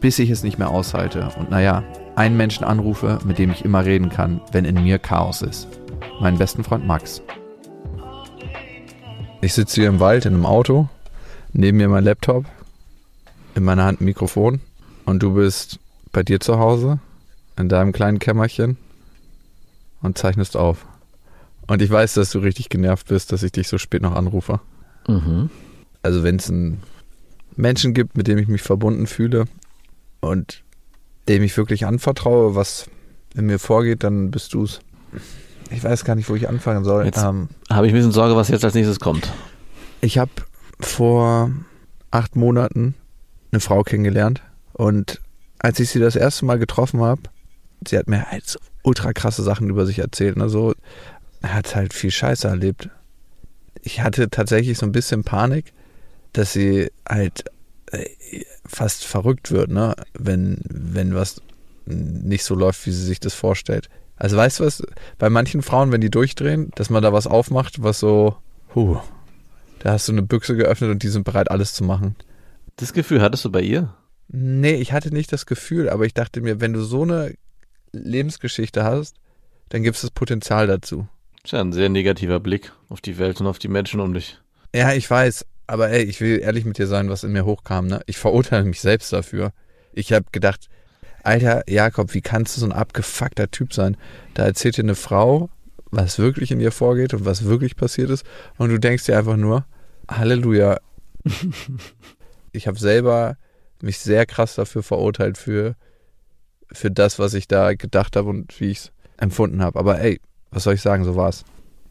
[0.00, 1.84] Bis ich es nicht mehr aushalte und naja,
[2.16, 5.68] einen Menschen anrufe, mit dem ich immer reden kann, wenn in mir Chaos ist.
[6.20, 7.22] Meinen besten Freund Max.
[9.40, 10.88] Ich sitze hier im Wald in einem Auto,
[11.52, 12.44] neben mir mein Laptop,
[13.54, 14.60] in meiner Hand ein Mikrofon
[15.04, 15.78] und du bist
[16.12, 16.98] bei dir zu Hause,
[17.58, 18.76] in deinem kleinen Kämmerchen
[20.00, 20.86] und zeichnest auf.
[21.66, 24.60] Und ich weiß, dass du richtig genervt bist, dass ich dich so spät noch anrufe.
[26.02, 26.82] Also wenn es einen
[27.56, 29.44] Menschen gibt, mit dem ich mich verbunden fühle
[30.20, 30.62] und
[31.28, 32.86] dem ich wirklich anvertraue, was
[33.34, 34.80] in mir vorgeht, dann bist du es.
[35.70, 37.04] Ich weiß gar nicht, wo ich anfangen soll.
[37.04, 39.30] Jetzt- Ähm, Habe ich ein bisschen Sorge, was jetzt als nächstes kommt.
[40.00, 40.30] ich habe
[40.84, 41.50] vor
[42.10, 42.94] acht Monaten
[43.50, 45.20] eine Frau kennengelernt und
[45.58, 47.22] als ich sie das erste Mal getroffen habe,
[47.86, 50.38] sie hat mir halt so ultra krasse Sachen über sich erzählt.
[50.40, 50.74] Also
[51.42, 52.88] hat halt viel Scheiße erlebt.
[53.82, 55.72] Ich hatte tatsächlich so ein bisschen Panik,
[56.32, 57.44] dass sie halt
[57.90, 58.06] äh,
[58.66, 59.94] fast verrückt wird, ne?
[60.14, 61.42] Wenn, wenn was
[61.84, 63.88] nicht so läuft, wie sie sich das vorstellt.
[64.16, 64.82] Also weißt du was,
[65.18, 68.36] bei manchen Frauen, wenn die durchdrehen, dass man da was aufmacht, was so,
[68.74, 69.00] huh,
[69.82, 72.14] da hast du eine Büchse geöffnet und die sind bereit, alles zu machen.
[72.76, 73.92] Das Gefühl hattest du bei ihr?
[74.28, 77.34] Nee, ich hatte nicht das Gefühl, aber ich dachte mir, wenn du so eine
[77.90, 79.16] Lebensgeschichte hast,
[79.70, 81.08] dann gibt es das Potenzial dazu.
[81.42, 84.38] Ist ja ein sehr negativer Blick auf die Welt und auf die Menschen um dich.
[84.72, 87.88] Ja, ich weiß, aber ey, ich will ehrlich mit dir sein, was in mir hochkam,
[87.88, 88.02] ne?
[88.06, 89.52] Ich verurteile mich selbst dafür.
[89.92, 90.68] Ich habe gedacht,
[91.24, 93.96] Alter, Jakob, wie kannst du so ein abgefuckter Typ sein?
[94.34, 95.50] Da erzählt dir eine Frau,
[95.90, 98.24] was wirklich in ihr vorgeht und was wirklich passiert ist
[98.56, 99.66] und du denkst dir einfach nur,
[100.18, 100.78] Halleluja.
[102.52, 103.36] ich habe selber
[103.80, 105.76] mich sehr krass dafür verurteilt für
[106.70, 109.78] für das, was ich da gedacht habe und wie ich es empfunden habe.
[109.78, 111.44] Aber ey, was soll ich sagen, so war's.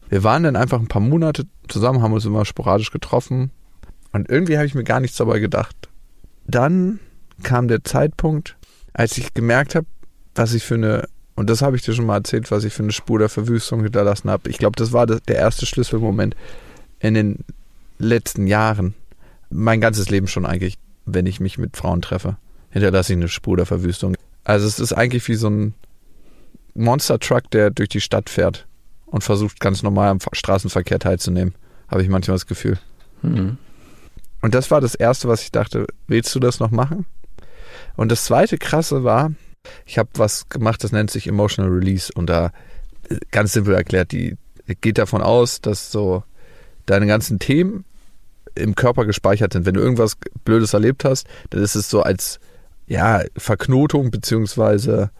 [0.08, 3.50] Wir waren dann einfach ein paar Monate zusammen, haben uns immer sporadisch getroffen
[4.12, 5.88] und irgendwie habe ich mir gar nichts dabei gedacht.
[6.46, 7.00] dann
[7.42, 8.56] kam der Zeitpunkt,
[8.92, 9.86] als ich gemerkt habe,
[10.34, 12.82] was ich für eine, und das habe ich dir schon mal erzählt, was ich für
[12.82, 14.48] eine Spur der Verwüstung hinterlassen habe.
[14.50, 16.36] Ich glaube, das war das, der erste Schlüsselmoment
[17.00, 17.44] in den
[17.98, 18.94] letzten Jahren.
[19.50, 22.36] Mein ganzes Leben schon eigentlich, wenn ich mich mit Frauen treffe,
[22.70, 24.16] hinterlasse ich eine Spur der Verwüstung.
[24.44, 25.74] Also es ist eigentlich wie so ein
[26.74, 28.66] Monster-Truck, der durch die Stadt fährt
[29.06, 31.54] und versucht ganz normal am Straßenverkehr teilzunehmen.
[31.88, 32.78] Habe ich manchmal das Gefühl.
[33.20, 33.58] Mhm.
[34.40, 37.06] Und das war das Erste, was ich dachte, willst du das noch machen?
[37.96, 39.32] Und das zweite Krasse war,
[39.86, 42.12] ich habe was gemacht, das nennt sich Emotional Release.
[42.12, 42.52] Und da,
[43.08, 44.36] äh, ganz simpel erklärt, die
[44.80, 46.24] geht davon aus, dass so
[46.86, 47.84] deine ganzen Themen
[48.54, 49.66] im Körper gespeichert sind.
[49.66, 52.38] Wenn du irgendwas Blödes erlebt hast, dann ist es so als
[52.86, 55.10] ja, Verknotung beziehungsweise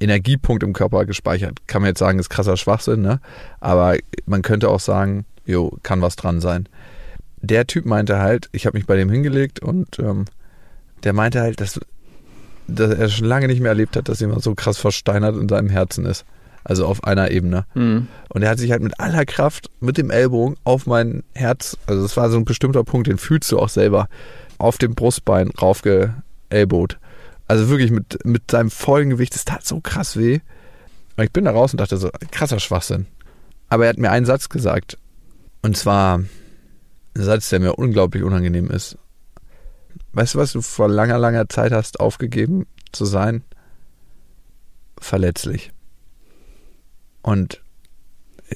[0.00, 1.58] Energiepunkt im Körper gespeichert.
[1.66, 3.20] Kann man jetzt sagen, ist krasser Schwachsinn, ne?
[3.60, 3.96] Aber
[4.26, 6.68] man könnte auch sagen, jo, kann was dran sein
[7.42, 10.26] der Typ meinte halt, ich habe mich bei dem hingelegt und ähm,
[11.04, 11.80] der meinte halt, dass,
[12.66, 15.70] dass er schon lange nicht mehr erlebt hat, dass jemand so krass versteinert in seinem
[15.70, 16.24] Herzen ist.
[16.62, 17.64] Also auf einer Ebene.
[17.74, 18.08] Mhm.
[18.28, 22.04] Und er hat sich halt mit aller Kraft mit dem Ellbogen auf mein Herz, also
[22.04, 24.08] es war so ein bestimmter Punkt, den fühlst du auch selber,
[24.58, 26.98] auf dem Brustbein raufgeellbot.
[27.48, 30.40] Also wirklich mit, mit seinem vollen Gewicht, das tat so krass weh.
[31.16, 33.06] Und ich bin da raus und dachte so, krasser Schwachsinn.
[33.68, 34.98] Aber er hat mir einen Satz gesagt.
[35.62, 38.98] Und zwar, ein Satz, der mir unglaublich unangenehm ist.
[40.12, 43.42] Weißt du, was du vor langer, langer Zeit hast aufgegeben zu sein?
[44.98, 45.72] Verletzlich.
[47.22, 47.62] Und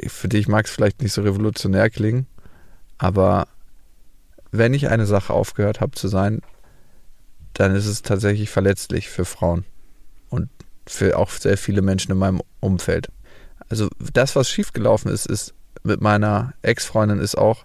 [0.07, 2.27] für dich mag es vielleicht nicht so revolutionär klingen,
[2.99, 3.49] aber
[4.51, 6.41] wenn ich eine Sache aufgehört habe zu sein,
[7.55, 9.65] dann ist es tatsächlich verletzlich für Frauen
[10.29, 10.49] und
[10.87, 13.09] für auch sehr viele Menschen in meinem Umfeld.
[13.69, 17.65] Also das, was schiefgelaufen ist, ist mit meiner Ex-Freundin ist auch,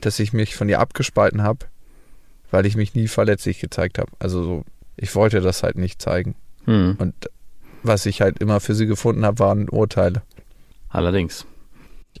[0.00, 1.66] dass ich mich von ihr abgespalten habe,
[2.50, 4.12] weil ich mich nie verletzlich gezeigt habe.
[4.18, 4.64] Also so,
[4.96, 6.34] ich wollte das halt nicht zeigen.
[6.64, 6.96] Hm.
[6.98, 7.14] Und
[7.86, 10.22] was ich halt immer für sie gefunden habe, waren Urteile.
[10.88, 11.46] Allerdings.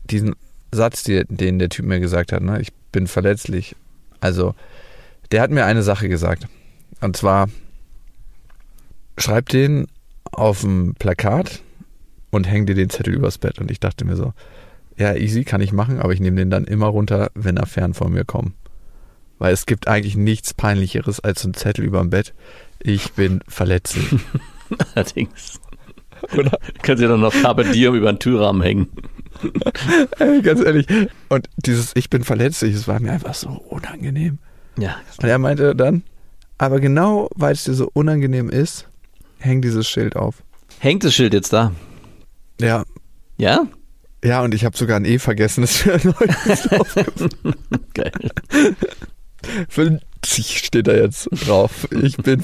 [0.04, 0.34] Diesen
[0.72, 3.76] Satz, den der Typ mir gesagt hat, ne, ich bin verletzlich.
[4.20, 4.54] Also,
[5.30, 6.46] der hat mir eine Sache gesagt.
[7.00, 7.48] Und zwar,
[9.18, 9.86] schreib den
[10.24, 11.62] auf ein Plakat
[12.30, 13.58] und häng dir den Zettel übers Bett.
[13.58, 14.32] Und ich dachte mir so,
[14.96, 17.94] ja, easy kann ich machen, aber ich nehme den dann immer runter, wenn er fern
[17.94, 18.52] von mir kommt.
[19.38, 22.32] Weil es gibt eigentlich nichts peinlicheres als so ein Zettel überm Bett.
[22.78, 24.06] Ich bin verletzlich.
[24.94, 25.60] Allerdings.
[26.32, 26.58] Oder?
[26.82, 28.88] Du ja dann noch Carpe Diem über den Türrahmen hängen.
[30.18, 30.86] Ey, Ganz ehrlich.
[31.28, 34.38] Und dieses Ich bin verletzlich, das war mir einfach so unangenehm.
[34.78, 34.96] Ja.
[35.18, 36.02] Und er meinte dann,
[36.58, 38.88] aber genau weil es dir so unangenehm ist,
[39.38, 40.42] häng dieses Schild auf.
[40.78, 41.72] Hängt das Schild jetzt da?
[42.60, 42.84] Ja.
[43.36, 43.66] Ja?
[44.24, 46.00] Ja, und ich habe sogar ein E vergessen, das wäre
[47.94, 48.30] Geil.
[49.68, 51.86] 50 steht da jetzt drauf.
[51.92, 52.42] Ich bin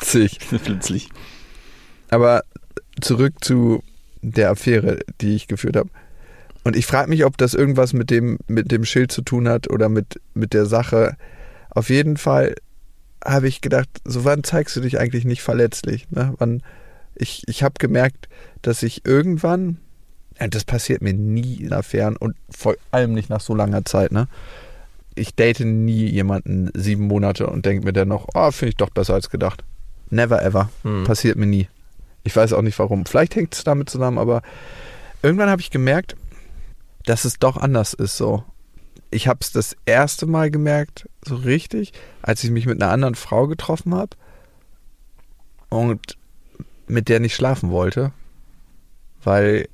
[0.00, 0.38] 50.
[0.64, 1.08] Plötzlich.
[2.10, 2.42] Aber
[3.00, 3.82] zurück zu
[4.22, 5.90] der Affäre, die ich geführt habe.
[6.64, 9.70] Und ich frage mich, ob das irgendwas mit dem, mit dem Schild zu tun hat
[9.70, 11.16] oder mit, mit der Sache.
[11.70, 12.54] Auf jeden Fall
[13.24, 16.10] habe ich gedacht, so wann zeigst du dich eigentlich nicht verletzlich?
[16.10, 16.34] Ne?
[16.38, 16.62] Wann,
[17.14, 18.28] ich ich habe gemerkt,
[18.62, 19.78] dass ich irgendwann,
[20.38, 24.12] ja, das passiert mir nie in Affären und vor allem nicht nach so langer Zeit,
[24.12, 24.28] ne?
[25.16, 28.90] Ich date nie jemanden sieben Monate und denke mir dann noch, oh, finde ich doch
[28.90, 29.64] besser als gedacht.
[30.10, 30.70] Never ever.
[30.82, 31.04] Hm.
[31.04, 31.68] Passiert mir nie.
[32.24, 33.06] Ich weiß auch nicht warum.
[33.06, 34.42] Vielleicht hängt es damit zusammen, aber
[35.22, 36.16] irgendwann habe ich gemerkt,
[37.06, 38.44] dass es doch anders ist so.
[39.10, 41.92] Ich habe es das erste Mal gemerkt, so richtig,
[42.22, 44.16] als ich mich mit einer anderen Frau getroffen habe
[45.68, 46.16] und
[46.86, 48.12] mit der nicht schlafen wollte,
[49.22, 49.68] weil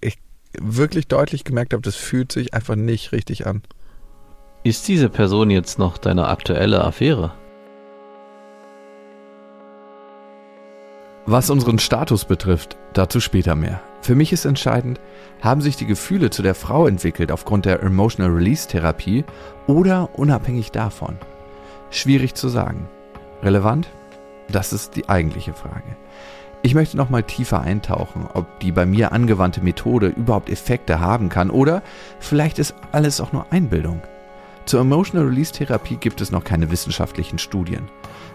[0.00, 0.18] ich
[0.58, 3.62] wirklich deutlich gemerkt habe, das fühlt sich einfach nicht richtig an.
[4.62, 7.32] Ist diese Person jetzt noch deine aktuelle Affäre?
[11.32, 13.80] Was unseren Status betrifft, dazu später mehr.
[14.00, 14.98] Für mich ist entscheidend,
[15.40, 19.24] haben sich die Gefühle zu der Frau entwickelt aufgrund der Emotional Release Therapie
[19.68, 21.18] oder unabhängig davon?
[21.90, 22.88] Schwierig zu sagen.
[23.44, 23.88] Relevant?
[24.50, 25.96] Das ist die eigentliche Frage.
[26.62, 31.50] Ich möchte nochmal tiefer eintauchen, ob die bei mir angewandte Methode überhaupt Effekte haben kann
[31.50, 31.84] oder
[32.18, 34.02] vielleicht ist alles auch nur Einbildung.
[34.66, 37.88] Zur Emotional Release Therapie gibt es noch keine wissenschaftlichen Studien.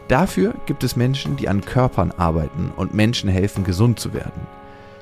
[0.08, 4.46] Dafür gibt es Menschen, die an Körpern arbeiten und Menschen helfen, gesund zu werden.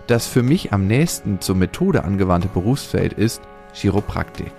[0.07, 3.41] Das für mich am nächsten zur Methode angewandte Berufsfeld ist
[3.73, 4.51] Chiropraktik.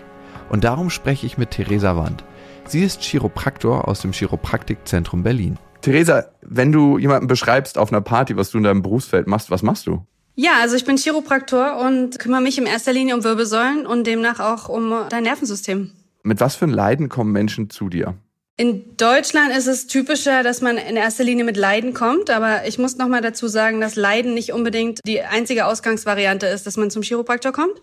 [0.50, 2.24] Und darum spreche ich mit Theresa Wand.
[2.66, 5.58] Sie ist Chiropraktor aus dem Chiropraktikzentrum Berlin.
[5.80, 9.62] Theresa, wenn du jemanden beschreibst auf einer Party, was du in deinem Berufsfeld machst, was
[9.62, 10.06] machst du?
[10.34, 14.40] Ja, also ich bin Chiropraktor und kümmere mich in erster Linie um Wirbelsäulen und demnach
[14.40, 15.92] auch um dein Nervensystem.
[16.22, 18.14] Mit was für ein Leiden kommen Menschen zu dir?
[18.56, 22.78] In Deutschland ist es typischer, dass man in erster Linie mit Leiden kommt, aber ich
[22.78, 26.88] muss noch mal dazu sagen, dass Leiden nicht unbedingt die einzige Ausgangsvariante ist, dass man
[26.88, 27.80] zum Chiropraktor kommt,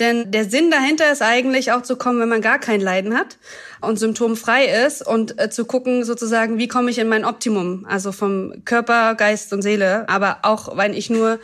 [0.00, 3.38] denn der Sinn dahinter ist eigentlich auch zu kommen, wenn man gar kein Leiden hat
[3.80, 8.12] und symptomfrei ist und äh, zu gucken sozusagen, wie komme ich in mein Optimum, also
[8.12, 11.38] vom Körper, Geist und Seele, aber auch wenn ich nur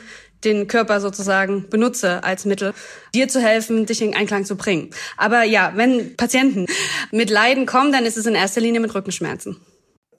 [0.45, 2.75] den Körper sozusagen benutze als Mittel,
[3.15, 4.91] dir zu helfen, dich in Einklang zu bringen.
[5.17, 6.67] Aber ja, wenn Patienten
[7.11, 9.57] mit Leiden kommen, dann ist es in erster Linie mit Rückenschmerzen.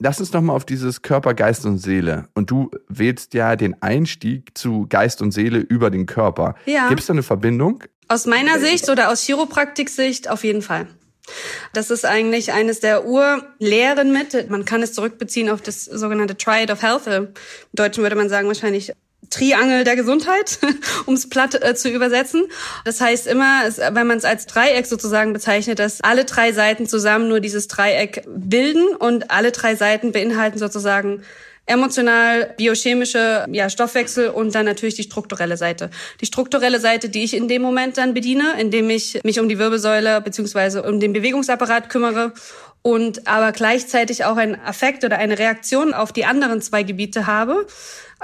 [0.02, 2.26] Lass uns nochmal auf dieses Körper, Geist und Seele.
[2.34, 6.54] Und du wählst ja den Einstieg zu Geist und Seele über den Körper.
[6.64, 6.88] Ja.
[6.88, 7.84] Gibt es da eine Verbindung?
[8.08, 10.86] Aus meiner Sicht oder aus Chiropraktik-Sicht auf jeden Fall.
[11.74, 14.50] Das ist eigentlich eines der Urlehren mit.
[14.50, 17.06] Man kann es zurückbeziehen auf das sogenannte Triad of Health.
[17.06, 17.28] Im
[17.74, 18.92] Deutschen würde man sagen wahrscheinlich
[19.28, 20.58] Triangel der Gesundheit,
[21.06, 22.46] um es platt äh, zu übersetzen.
[22.84, 23.62] Das heißt immer,
[23.92, 28.24] wenn man es als Dreieck sozusagen bezeichnet, dass alle drei Seiten zusammen nur dieses Dreieck
[28.26, 31.22] bilden und alle drei Seiten beinhalten sozusagen
[31.70, 35.90] emotional, biochemische ja, Stoffwechsel und dann natürlich die strukturelle Seite.
[36.20, 39.58] Die strukturelle Seite, die ich in dem Moment dann bediene, indem ich mich um die
[39.58, 42.32] Wirbelsäule beziehungsweise um den Bewegungsapparat kümmere
[42.82, 47.66] und aber gleichzeitig auch ein Affekt oder eine Reaktion auf die anderen zwei Gebiete habe.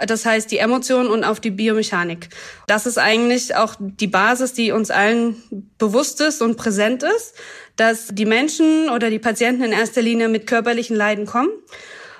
[0.06, 2.28] Das heißt, die Emotionen und auf die Biomechanik.
[2.66, 5.42] Das ist eigentlich auch die Basis, die uns allen
[5.78, 7.34] bewusst ist und präsent ist,
[7.76, 11.50] dass die Menschen oder die Patienten in erster Linie mit körperlichen Leiden kommen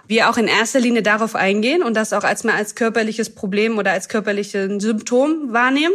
[0.09, 3.78] wir auch in erster Linie darauf eingehen und das auch als mal als körperliches Problem
[3.78, 5.94] oder als körperliches Symptom wahrnehmen,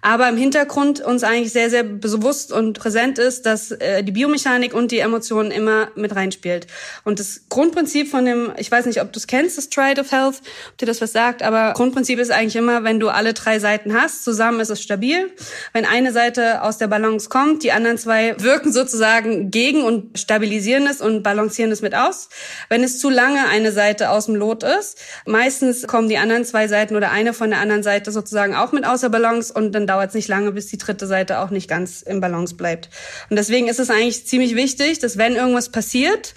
[0.00, 4.74] aber im Hintergrund uns eigentlich sehr, sehr bewusst und präsent ist, dass äh, die Biomechanik
[4.74, 6.66] und die Emotionen immer mit reinspielt.
[7.04, 10.10] Und das Grundprinzip von dem, ich weiß nicht, ob du es kennst, das Triad of
[10.10, 13.58] Health, ob dir das was sagt, aber Grundprinzip ist eigentlich immer, wenn du alle drei
[13.58, 15.30] Seiten hast, zusammen ist es stabil.
[15.72, 20.86] Wenn eine Seite aus der Balance kommt, die anderen zwei wirken sozusagen gegen und stabilisieren
[20.86, 22.28] es und balancieren es mit aus.
[22.68, 24.98] Wenn es zu lange eine Seite aus dem Lot ist.
[25.26, 28.86] Meistens kommen die anderen zwei Seiten oder eine von der anderen Seite sozusagen auch mit
[28.86, 32.02] außer Balance und dann dauert es nicht lange, bis die dritte Seite auch nicht ganz
[32.02, 32.88] im Balance bleibt.
[33.28, 36.34] Und deswegen ist es eigentlich ziemlich wichtig, dass wenn irgendwas passiert,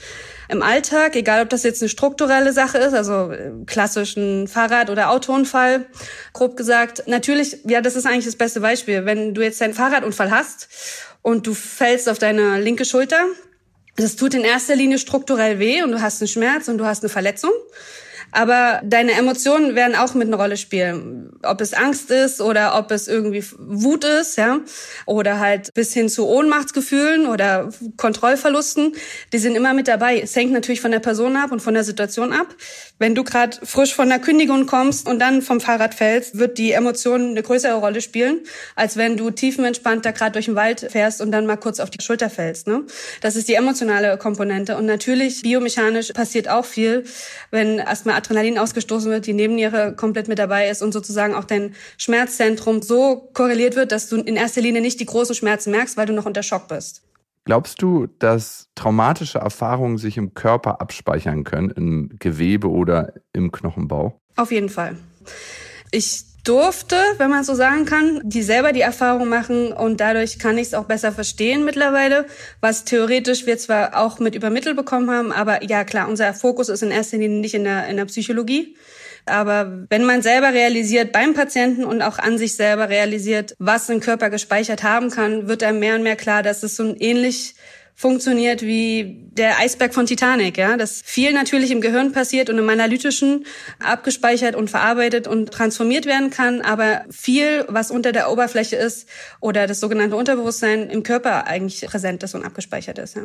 [0.48, 5.10] im Alltag, egal ob das jetzt eine strukturelle Sache ist, also äh, klassischen Fahrrad- oder
[5.10, 5.86] Autounfall,
[6.34, 7.08] grob gesagt.
[7.08, 9.06] Natürlich, ja, das ist eigentlich das beste Beispiel.
[9.06, 10.68] Wenn du jetzt einen Fahrradunfall hast
[11.24, 13.26] und du fällst auf deine linke Schulter,
[13.96, 17.04] das tut in erster Linie strukturell weh und du hast einen Schmerz und du hast
[17.04, 17.52] eine Verletzung.
[18.36, 21.32] Aber deine Emotionen werden auch mit einer Rolle spielen.
[21.42, 24.60] Ob es Angst ist oder ob es irgendwie Wut ist, ja.
[25.06, 28.92] Oder halt bis hin zu Ohnmachtsgefühlen oder Kontrollverlusten.
[29.32, 30.20] Die sind immer mit dabei.
[30.20, 32.48] Es hängt natürlich von der Person ab und von der Situation ab.
[33.00, 36.74] Wenn du gerade frisch von der Kündigung kommst und dann vom Fahrrad fällst, wird die
[36.74, 38.42] Emotion eine größere Rolle spielen,
[38.76, 41.90] als wenn du tiefenentspannt da gerade durch den Wald fährst und dann mal kurz auf
[41.90, 42.68] die Schulter fällst.
[42.68, 42.84] Ne?
[43.22, 44.76] Das ist die emotionale Komponente.
[44.76, 47.06] Und natürlich, biomechanisch passiert auch viel,
[47.50, 51.76] wenn erstmal Adrenalin ausgestoßen wird, die Nebenniere komplett mit dabei ist und sozusagen auch dein
[51.98, 56.06] Schmerzzentrum so korreliert wird, dass du in erster Linie nicht die großen Schmerzen merkst, weil
[56.06, 57.04] du noch unter Schock bist.
[57.46, 64.20] Glaubst du, dass traumatische Erfahrungen sich im Körper abspeichern können, im Gewebe oder im Knochenbau?
[64.36, 64.98] Auf jeden Fall.
[65.92, 70.58] Ich durfte, wenn man so sagen kann, die selber die Erfahrung machen und dadurch kann
[70.58, 72.26] ich es auch besser verstehen mittlerweile,
[72.62, 76.84] was theoretisch wir zwar auch mit übermittelt bekommen haben, aber ja klar, unser Fokus ist
[76.84, 78.76] in erster Linie nicht in der, in der Psychologie,
[79.26, 84.00] aber wenn man selber realisiert beim Patienten und auch an sich selber realisiert, was ein
[84.00, 87.56] Körper gespeichert haben kann, wird einem mehr und mehr klar, dass es so ein ähnlich
[87.96, 92.70] funktioniert wie der Eisberg von Titanic, ja, dass viel natürlich im Gehirn passiert und im
[92.70, 93.46] analytischen
[93.80, 99.08] abgespeichert und verarbeitet und transformiert werden kann, aber viel, was unter der Oberfläche ist
[99.40, 103.24] oder das sogenannte Unterbewusstsein im Körper eigentlich präsent ist und abgespeichert ist, ja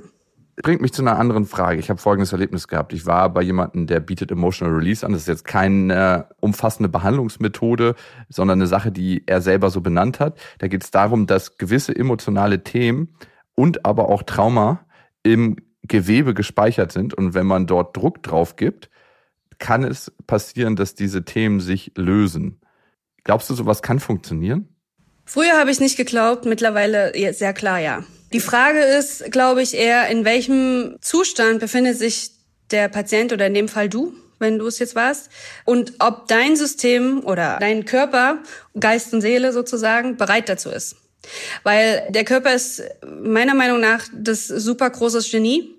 [0.62, 1.81] bringt mich zu einer anderen Frage.
[1.81, 2.93] Ich habe folgendes Erlebnis gehabt.
[2.93, 5.12] Ich war bei jemandem, der bietet Emotional Release an.
[5.12, 7.95] Das ist jetzt keine umfassende Behandlungsmethode,
[8.29, 10.39] sondern eine Sache, die er selber so benannt hat.
[10.59, 13.16] Da geht es darum, dass gewisse emotionale Themen
[13.61, 14.86] und aber auch Trauma
[15.22, 17.12] im Gewebe gespeichert sind.
[17.12, 18.88] Und wenn man dort Druck drauf gibt,
[19.58, 22.58] kann es passieren, dass diese Themen sich lösen.
[23.22, 24.66] Glaubst du, sowas kann funktionieren?
[25.26, 28.02] Früher habe ich nicht geglaubt, mittlerweile sehr klar ja.
[28.32, 32.30] Die Frage ist, glaube ich, eher, in welchem Zustand befindet sich
[32.70, 35.28] der Patient oder in dem Fall du, wenn du es jetzt warst,
[35.66, 38.38] und ob dein System oder dein Körper,
[38.78, 40.96] Geist und Seele sozusagen, bereit dazu ist.
[41.62, 45.75] Weil der Körper ist meiner Meinung nach das super großes Genie.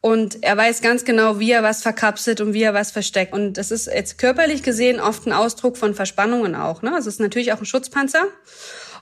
[0.00, 3.32] Und er weiß ganz genau, wie er was verkapselt und wie er was versteckt.
[3.32, 6.82] Und das ist jetzt körperlich gesehen oft ein Ausdruck von Verspannungen auch.
[6.82, 6.94] Ne?
[6.94, 8.24] Also es ist natürlich auch ein Schutzpanzer.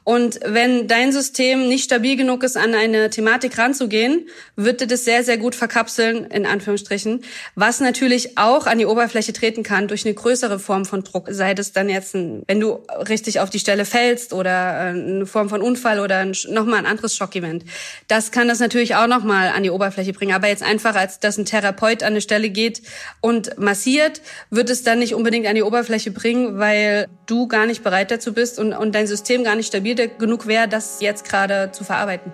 [0.06, 5.04] Und wenn dein System nicht stabil genug ist, an eine Thematik ranzugehen, wird dir das
[5.04, 7.24] sehr, sehr gut verkapseln, in Anführungsstrichen,
[7.56, 11.26] was natürlich auch an die Oberfläche treten kann durch eine größere Form von Druck.
[11.30, 15.26] Sei das dann jetzt, ein, wenn du richtig auf die Stelle fällst oder äh, eine
[15.26, 17.64] Form von Unfall oder nochmal ein anderes Schockevent.
[18.06, 20.36] Das kann das natürlich auch nochmal an die Oberfläche bringen.
[20.36, 22.80] Aber jetzt einfach, als dass ein Therapeut an eine Stelle geht
[23.20, 27.82] und massiert, wird es dann nicht unbedingt an die Oberfläche bringen, weil du gar nicht
[27.82, 31.70] bereit dazu bist und, und dein System gar nicht stabil genug wäre, das jetzt gerade
[31.72, 32.32] zu verarbeiten.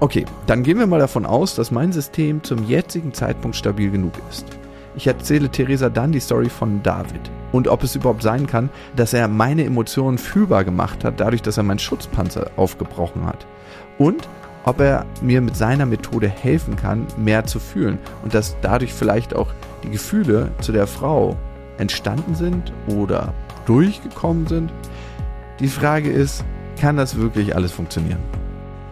[0.00, 4.12] Okay, dann gehen wir mal davon aus, dass mein System zum jetzigen Zeitpunkt stabil genug
[4.28, 4.46] ist.
[4.96, 9.12] Ich erzähle Theresa dann die Story von David und ob es überhaupt sein kann, dass
[9.12, 13.46] er meine Emotionen fühlbar gemacht hat, dadurch, dass er meinen Schutzpanzer aufgebrochen hat.
[13.98, 14.28] Und
[14.64, 19.34] ob er mir mit seiner Methode helfen kann, mehr zu fühlen und dass dadurch vielleicht
[19.34, 19.48] auch
[19.82, 21.36] die Gefühle zu der Frau
[21.78, 23.32] entstanden sind oder
[23.66, 24.72] durchgekommen sind.
[25.60, 26.44] Die Frage ist,
[26.74, 28.20] kann das wirklich alles funktionieren?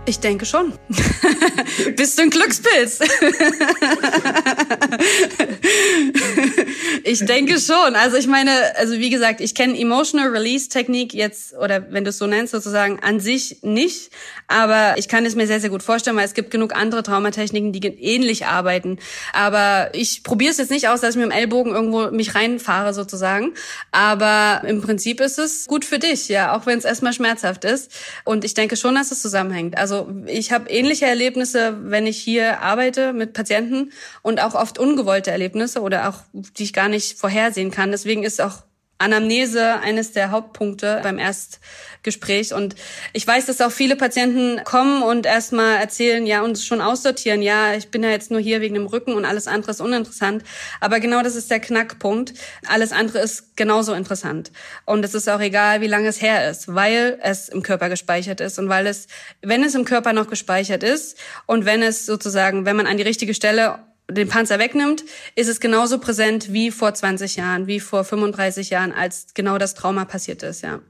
[0.05, 0.73] Ich denke schon.
[1.97, 2.99] Bist du ein Glückspilz?
[7.05, 7.95] ich denke schon.
[7.95, 12.11] Also ich meine, also wie gesagt, ich kenne Emotional Release Technik jetzt, oder wenn du
[12.11, 14.11] es so nennst, sozusagen an sich nicht.
[14.49, 17.73] Aber ich kann es mir sehr, sehr gut vorstellen, weil es gibt genug andere Traumatechniken,
[17.73, 18.99] die ähnlich arbeiten.
[19.33, 22.93] Aber ich probiere es jetzt nicht aus, dass ich mit dem Ellbogen irgendwo mich reinfahre
[22.93, 23.55] sozusagen.
[23.93, 27.93] Aber im Prinzip ist es gut für dich, ja, auch wenn es erstmal schmerzhaft ist.
[28.25, 29.79] Und ich denke schon, dass es zusammenhängt.
[29.79, 34.79] Also also ich habe ähnliche Erlebnisse, wenn ich hier arbeite mit Patienten und auch oft
[34.79, 37.91] ungewollte Erlebnisse oder auch, die ich gar nicht vorhersehen kann.
[37.91, 38.63] Deswegen ist auch
[39.03, 42.55] Anamnese eines der Hauptpunkte beim Erstgespräch.
[42.55, 42.77] Und
[43.13, 47.75] ich weiß, dass auch viele Patienten kommen und erstmal erzählen, ja, und schon aussortieren, ja,
[47.75, 50.45] ich bin ja jetzt nur hier wegen dem Rücken und alles andere ist uninteressant.
[50.81, 52.35] Aber genau das ist der Knackpunkt.
[52.69, 54.53] Alles andere ist genauso interessant.
[54.85, 58.41] Und es ist auch egal, wie lange es her ist, weil es im Körper gespeichert
[58.41, 59.09] ist und weil es,
[59.41, 63.03] wenn es im Körper noch gespeichert ist und wenn es sozusagen, wenn man an die
[63.03, 63.81] richtige Stelle
[64.11, 68.93] den Panzer wegnimmt, ist es genauso präsent wie vor 20 Jahren, wie vor 35 Jahren,
[68.93, 70.81] als genau das Trauma passiert ist, ja.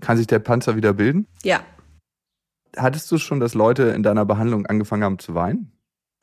[0.00, 1.26] Kann sich der Panzer wieder bilden?
[1.42, 1.64] Ja.
[2.76, 5.72] Hattest du schon, dass Leute in deiner Behandlung angefangen haben zu weinen?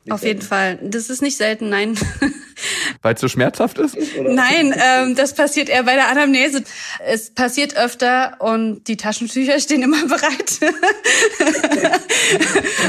[0.09, 0.79] Auf jeden Fall.
[0.83, 1.97] Das ist nicht selten, nein.
[3.01, 3.95] Weil es so schmerzhaft ist?
[4.19, 6.63] Nein, ähm, das passiert eher bei der Anamnese.
[7.05, 10.59] Es passiert öfter und die Taschentücher stehen immer bereit.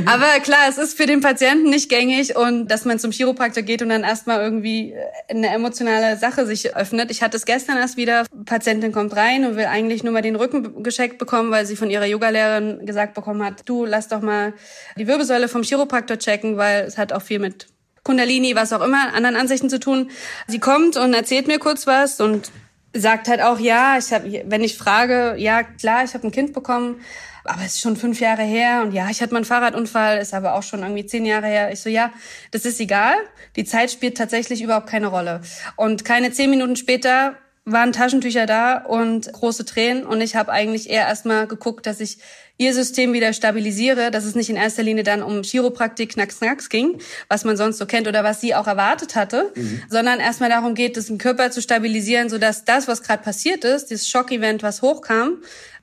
[0.07, 3.83] Aber klar, es ist für den Patienten nicht gängig und dass man zum Chiropraktor geht
[3.83, 4.95] und dann erstmal irgendwie
[5.29, 7.11] eine emotionale Sache sich öffnet.
[7.11, 8.25] Ich hatte es gestern erst wieder.
[8.45, 11.91] Patientin kommt rein und will eigentlich nur mal den Rücken gescheckt bekommen, weil sie von
[11.91, 14.53] ihrer Yogalehrerin gesagt bekommen hat, du lass doch mal
[14.97, 17.67] die Wirbelsäule vom Chiropraktor checken, weil es hat auch viel mit
[18.05, 20.11] Kundalini, was auch immer, anderen Ansichten zu tun.
[20.47, 22.53] Sie kommt und erzählt mir kurz was und
[22.93, 26.53] sagt halt auch, ja, ich habe, wenn ich frage, ja klar, ich habe ein Kind
[26.53, 27.01] bekommen,
[27.45, 30.33] aber es ist schon fünf Jahre her und ja, ich hatte mal einen Fahrradunfall, ist
[30.33, 31.73] aber auch schon irgendwie zehn Jahre her.
[31.73, 32.13] Ich so, ja,
[32.53, 33.15] das ist egal.
[33.57, 35.41] Die Zeit spielt tatsächlich überhaupt keine Rolle.
[35.77, 37.37] Und keine zehn Minuten später
[37.67, 42.19] waren Taschentücher da und große Tränen und ich habe eigentlich eher erstmal geguckt, dass ich
[42.57, 46.69] ihr System wieder stabilisiere, dass es nicht in erster Linie dann um Chiropraktik, Knacks, Knacks
[46.69, 49.83] ging, was man sonst so kennt oder was sie auch erwartet hatte, mhm.
[49.89, 53.87] sondern erstmal darum geht, das im Körper zu stabilisieren, sodass das, was gerade passiert ist,
[53.87, 55.39] dieses Schockevent, was hochkam,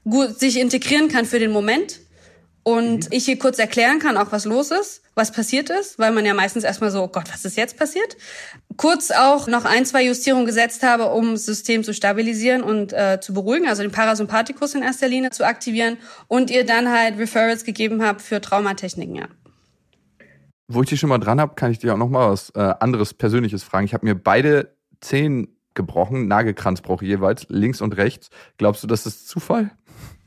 [0.05, 1.99] gut sich integrieren kann für den Moment
[2.63, 3.07] und mhm.
[3.11, 6.33] ich hier kurz erklären kann, auch was los ist, was passiert ist, weil man ja
[6.33, 8.17] meistens erstmal so, oh Gott, was ist jetzt passiert?
[8.77, 13.19] Kurz auch noch ein, zwei Justierungen gesetzt habe, um das System zu stabilisieren und äh,
[13.19, 15.97] zu beruhigen, also den Parasympathikus in erster Linie zu aktivieren
[16.27, 19.25] und ihr dann halt Referrals gegeben habe für Traumatechniken, ja.
[20.67, 22.73] Wo ich dich schon mal dran habe, kann ich dir auch noch mal was äh,
[22.79, 23.85] anderes Persönliches fragen.
[23.85, 28.29] Ich habe mir beide Zehen gebrochen, Nagelkranzbruch jeweils, links und rechts.
[28.57, 29.71] Glaubst du, das ist Zufall?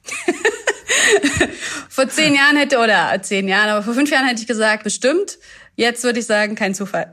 [1.89, 5.39] vor zehn Jahren hätte, oder zehn Jahren, aber vor fünf Jahren hätte ich gesagt, bestimmt.
[5.77, 7.13] Jetzt würde ich sagen, kein Zufall.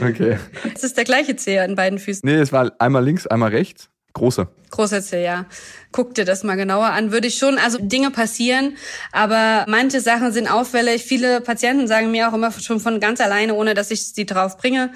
[0.00, 0.38] Okay.
[0.74, 2.20] Es ist der gleiche Zeh an beiden Füßen.
[2.28, 3.88] Nee, es war einmal links, einmal rechts.
[4.12, 4.46] Große.
[4.70, 5.46] Große Zeh, ja.
[5.90, 7.10] Guck dir das mal genauer an.
[7.10, 8.76] Würde ich schon, also Dinge passieren,
[9.10, 11.02] aber manche Sachen sind auffällig.
[11.02, 14.56] Viele Patienten sagen mir auch immer schon von ganz alleine, ohne dass ich sie drauf
[14.56, 14.92] bringe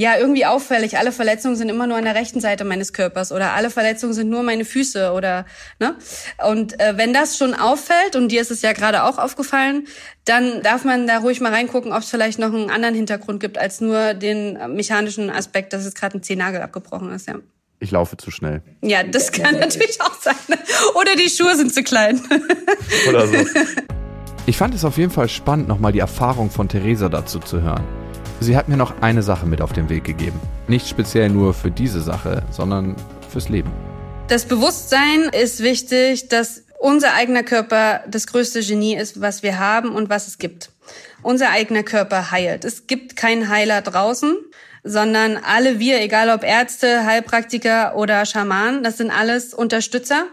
[0.00, 0.96] ja, irgendwie auffällig.
[0.96, 4.30] Alle Verletzungen sind immer nur an der rechten Seite meines Körpers oder alle Verletzungen sind
[4.30, 5.44] nur meine Füße oder,
[5.78, 5.94] ne?
[6.48, 9.86] Und äh, wenn das schon auffällt, und dir ist es ja gerade auch aufgefallen,
[10.24, 13.58] dann darf man da ruhig mal reingucken, ob es vielleicht noch einen anderen Hintergrund gibt
[13.58, 17.34] als nur den mechanischen Aspekt, dass es gerade ein Zehennagel abgebrochen ist, ja.
[17.78, 18.62] Ich laufe zu schnell.
[18.80, 20.34] Ja, das kann natürlich auch sein.
[20.94, 22.22] Oder die Schuhe sind zu klein.
[23.06, 23.36] Oder so.
[24.46, 27.99] Ich fand es auf jeden Fall spannend, nochmal die Erfahrung von Theresa dazu zu hören.
[28.42, 30.40] Sie hat mir noch eine Sache mit auf den Weg gegeben.
[30.66, 32.96] Nicht speziell nur für diese Sache, sondern
[33.28, 33.70] fürs Leben.
[34.28, 39.90] Das Bewusstsein ist wichtig, dass unser eigener Körper das größte Genie ist, was wir haben
[39.90, 40.70] und was es gibt.
[41.22, 42.64] Unser eigener Körper heilt.
[42.64, 44.34] Es gibt keinen Heiler draußen,
[44.84, 50.24] sondern alle wir, egal ob Ärzte, Heilpraktiker oder Schamanen, das sind alles Unterstützer.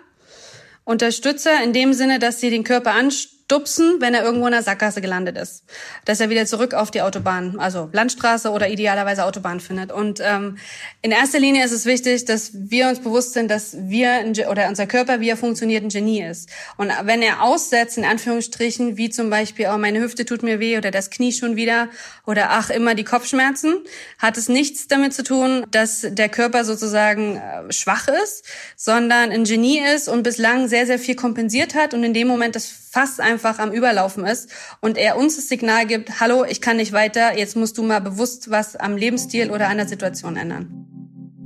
[0.85, 4.61] Unterstützer in dem Sinne, dass sie den Körper anstupsen stupsen, wenn er irgendwo in der
[4.61, 5.63] Sackgasse gelandet ist.
[6.03, 9.89] Dass er wieder zurück auf die Autobahn, also Landstraße oder idealerweise Autobahn findet.
[9.93, 10.57] Und ähm,
[11.01, 14.85] in erster Linie ist es wichtig, dass wir uns bewusst sind, dass wir oder unser
[14.85, 16.49] Körper, wie er funktioniert, ein Genie ist.
[16.75, 20.77] Und wenn er aussetzt, in Anführungsstrichen, wie zum Beispiel, oh, meine Hüfte tut mir weh
[20.77, 21.87] oder das Knie schon wieder
[22.25, 23.77] oder ach, immer die Kopfschmerzen,
[24.17, 28.43] hat es nichts damit zu tun, dass der Körper sozusagen äh, schwach ist,
[28.75, 32.53] sondern ein Genie ist und bislang sehr, sehr viel kompensiert hat und in dem Moment
[32.57, 32.65] das
[32.97, 36.93] Fass einfach am Überlaufen ist und er uns das Signal gibt, hallo, ich kann nicht
[36.93, 40.87] weiter, jetzt musst du mal bewusst was am Lebensstil oder an der Situation ändern.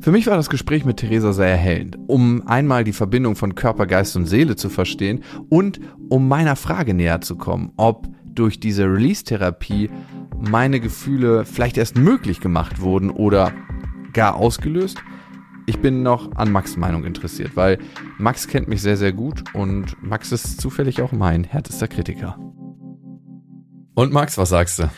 [0.01, 3.85] Für mich war das Gespräch mit Theresa sehr erhellend, um einmal die Verbindung von Körper,
[3.85, 5.79] Geist und Seele zu verstehen und
[6.09, 9.91] um meiner Frage näher zu kommen, ob durch diese Release-Therapie
[10.39, 13.53] meine Gefühle vielleicht erst möglich gemacht wurden oder
[14.13, 14.97] gar ausgelöst
[15.65, 17.79] ich bin noch an Max Meinung interessiert, weil
[18.17, 22.37] Max kennt mich sehr, sehr gut und Max ist zufällig auch mein härtester Kritiker.
[23.93, 24.89] Und Max, was sagst du?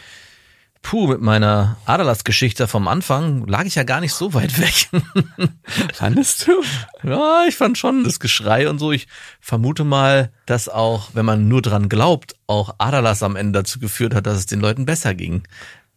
[0.84, 4.90] Puh, mit meiner Aderlass-Geschichte vom Anfang lag ich ja gar nicht so weit weg.
[5.94, 6.62] Fandest du?
[7.08, 8.92] Ja, ich fand schon das Geschrei und so.
[8.92, 9.08] Ich
[9.40, 14.14] vermute mal, dass auch, wenn man nur dran glaubt, auch Aderlass am Ende dazu geführt
[14.14, 15.44] hat, dass es den Leuten besser ging.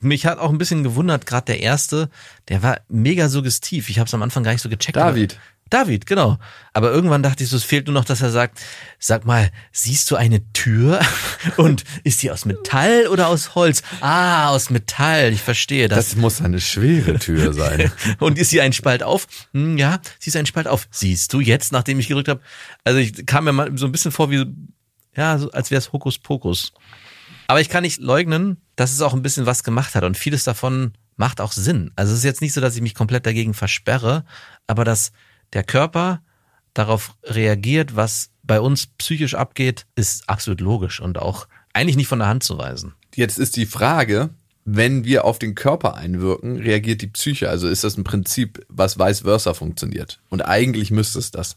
[0.06, 2.08] Mich hat auch ein bisschen gewundert, gerade der erste,
[2.48, 3.88] der war mega suggestiv.
[3.88, 4.96] Ich habe es am Anfang gar nicht so gecheckt.
[4.96, 5.38] David.
[5.68, 6.38] David, genau.
[6.74, 8.60] Aber irgendwann dachte ich so, es fehlt nur noch, dass er sagt,
[9.00, 11.00] sag mal, siehst du eine Tür?
[11.56, 13.82] Und ist die aus Metall oder aus Holz?
[14.00, 15.88] Ah, aus Metall, ich verstehe.
[15.88, 17.90] Das, das muss eine schwere Tür sein.
[18.20, 19.26] Und ist sie ein Spalt auf?
[19.54, 20.86] Hm, ja, sie ist ein Spalt auf.
[20.92, 22.40] Siehst du jetzt, nachdem ich gedrückt habe?
[22.84, 24.46] Also ich kam mir mal so ein bisschen vor wie,
[25.16, 26.74] ja, so, als wäre es Hokuspokus.
[27.46, 30.44] Aber ich kann nicht leugnen, dass es auch ein bisschen was gemacht hat und vieles
[30.44, 31.92] davon macht auch Sinn.
[31.96, 34.24] Also es ist jetzt nicht so, dass ich mich komplett dagegen versperre,
[34.66, 35.12] aber dass
[35.52, 36.22] der Körper
[36.74, 42.18] darauf reagiert, was bei uns psychisch abgeht, ist absolut logisch und auch eigentlich nicht von
[42.18, 42.94] der Hand zu weisen.
[43.14, 44.30] Jetzt ist die Frage,
[44.64, 47.48] wenn wir auf den Körper einwirken, reagiert die Psyche.
[47.48, 50.20] Also ist das ein Prinzip, was vice versa funktioniert.
[50.28, 51.56] Und eigentlich müsste es das.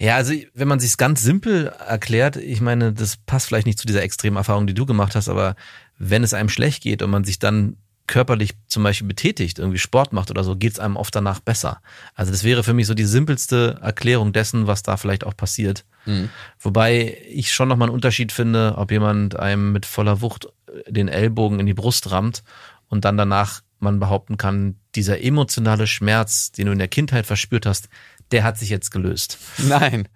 [0.00, 3.86] Ja, also wenn man sich ganz simpel erklärt, ich meine, das passt vielleicht nicht zu
[3.86, 5.56] dieser extremen Erfahrung, die du gemacht hast, aber
[5.98, 7.76] wenn es einem schlecht geht und man sich dann
[8.06, 11.82] körperlich zum Beispiel betätigt, irgendwie Sport macht oder so, geht es einem oft danach besser.
[12.14, 15.84] Also das wäre für mich so die simpelste Erklärung dessen, was da vielleicht auch passiert.
[16.06, 16.30] Mhm.
[16.58, 20.48] Wobei ich schon nochmal einen Unterschied finde, ob jemand einem mit voller Wucht
[20.88, 22.42] den Ellbogen in die Brust rammt
[22.88, 27.66] und dann danach man behaupten kann, dieser emotionale Schmerz, den du in der Kindheit verspürt
[27.66, 27.88] hast,
[28.32, 29.38] der hat sich jetzt gelöst.
[29.58, 30.08] Nein.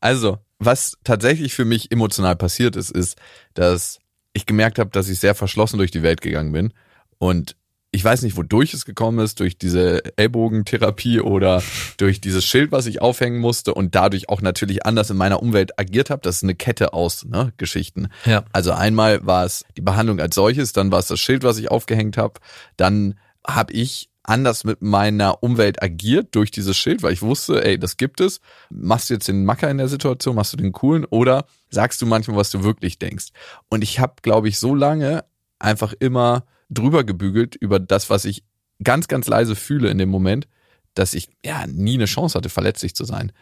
[0.00, 3.16] Also, was tatsächlich für mich emotional passiert ist, ist,
[3.54, 3.98] dass
[4.32, 6.72] ich gemerkt habe, dass ich sehr verschlossen durch die Welt gegangen bin.
[7.18, 7.56] Und
[7.94, 11.62] ich weiß nicht, wodurch es gekommen ist, durch diese Ellbogentherapie oder
[11.98, 15.78] durch dieses Schild, was ich aufhängen musste und dadurch auch natürlich anders in meiner Umwelt
[15.78, 16.22] agiert habe.
[16.22, 18.08] Das ist eine Kette aus ne, Geschichten.
[18.24, 18.44] Ja.
[18.52, 21.70] Also einmal war es die Behandlung als solches, dann war es das Schild, was ich
[21.70, 22.40] aufgehängt habe,
[22.78, 27.78] dann habe ich anders mit meiner Umwelt agiert durch dieses Schild, weil ich wusste, ey,
[27.78, 28.40] das gibt es.
[28.70, 32.06] Machst du jetzt den Macker in der Situation, machst du den coolen oder sagst du
[32.06, 33.28] manchmal, was du wirklich denkst?
[33.68, 35.24] Und ich habe, glaube ich, so lange
[35.58, 38.44] einfach immer drüber gebügelt über das, was ich
[38.82, 40.48] ganz, ganz leise fühle in dem Moment,
[40.94, 43.32] dass ich ja nie eine Chance hatte, verletzlich zu sein.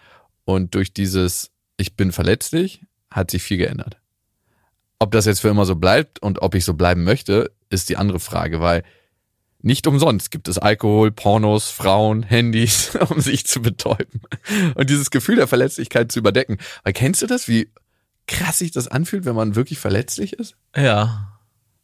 [0.44, 3.98] Und durch dieses Ich bin verletzlich hat sich viel geändert.
[4.98, 7.96] Ob das jetzt für immer so bleibt und ob ich so bleiben möchte, ist die
[7.96, 8.84] andere Frage, weil
[9.62, 14.20] nicht umsonst gibt es Alkohol, Pornos, Frauen, Handys, um sich zu betäuben.
[14.74, 16.58] Und dieses Gefühl der Verletzlichkeit zu überdecken.
[16.84, 17.70] Weil kennst du das, wie
[18.26, 20.56] krass sich das anfühlt, wenn man wirklich verletzlich ist?
[20.76, 21.26] Ja.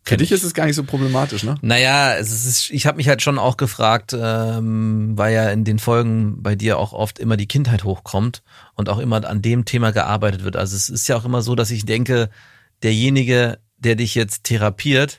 [0.05, 1.57] Für dich ist es gar nicht so problematisch, ne?
[1.63, 5.81] Naja, es ist, ich habe mich halt schon auch gefragt, ähm, weil ja in den
[5.81, 9.91] Folgen bei dir auch oft immer die Kindheit hochkommt und auch immer an dem Thema
[9.91, 10.55] gearbeitet wird.
[10.55, 12.31] Also es ist ja auch immer so, dass ich denke,
[12.85, 15.19] derjenige, der dich jetzt therapiert,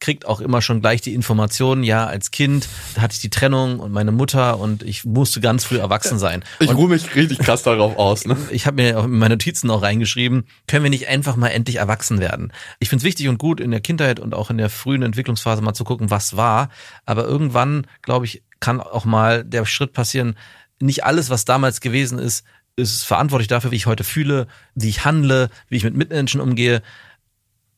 [0.00, 2.68] kriegt auch immer schon gleich die Informationen, ja, als Kind
[2.98, 6.44] hatte ich die Trennung und meine Mutter und ich musste ganz früh erwachsen sein.
[6.60, 8.26] Ich ruhe mich richtig krass darauf aus.
[8.26, 8.36] Ne?
[8.50, 11.76] Ich habe mir auch in meine Notizen auch reingeschrieben, können wir nicht einfach mal endlich
[11.76, 12.52] erwachsen werden?
[12.78, 15.62] Ich finde es wichtig und gut, in der Kindheit und auch in der frühen Entwicklungsphase
[15.62, 16.68] mal zu gucken, was war.
[17.04, 20.36] Aber irgendwann, glaube ich, kann auch mal der Schritt passieren,
[20.80, 22.44] nicht alles, was damals gewesen ist,
[22.76, 26.82] ist verantwortlich dafür, wie ich heute fühle, wie ich handle, wie ich mit Mitmenschen umgehe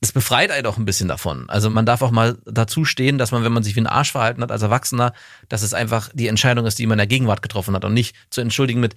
[0.01, 1.49] es befreit einen auch ein bisschen davon.
[1.49, 4.12] Also man darf auch mal dazu stehen, dass man, wenn man sich wie ein Arsch
[4.12, 5.12] verhalten hat als Erwachsener,
[5.49, 8.14] dass es einfach die Entscheidung ist, die man in der Gegenwart getroffen hat und nicht
[8.30, 8.94] zu entschuldigen mit,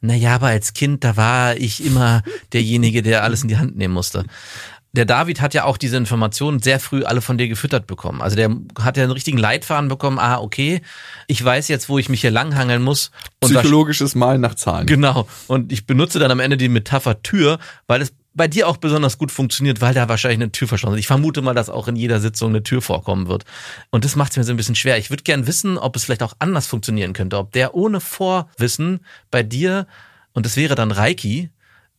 [0.00, 2.22] na ja, aber als Kind, da war ich immer
[2.52, 4.24] derjenige, der alles in die Hand nehmen musste.
[4.92, 8.20] Der David hat ja auch diese Informationen sehr früh alle von dir gefüttert bekommen.
[8.20, 10.18] Also der hat ja einen richtigen Leitfaden bekommen.
[10.18, 10.82] Ah, okay,
[11.28, 13.12] ich weiß jetzt, wo ich mich hier langhangeln muss.
[13.40, 14.86] Und Psychologisches Malen nach Zahlen.
[14.86, 15.28] Genau.
[15.46, 19.18] Und ich benutze dann am Ende die Metapher Tür, weil es bei dir auch besonders
[19.18, 21.00] gut funktioniert, weil da wahrscheinlich eine Tür verschlossen ist.
[21.00, 23.44] Ich vermute mal, dass auch in jeder Sitzung eine Tür vorkommen wird.
[23.90, 24.98] Und das macht es mir so ein bisschen schwer.
[24.98, 27.38] Ich würde gern wissen, ob es vielleicht auch anders funktionieren könnte.
[27.38, 29.00] Ob der ohne Vorwissen
[29.30, 29.86] bei dir,
[30.32, 31.50] und das wäre dann Reiki,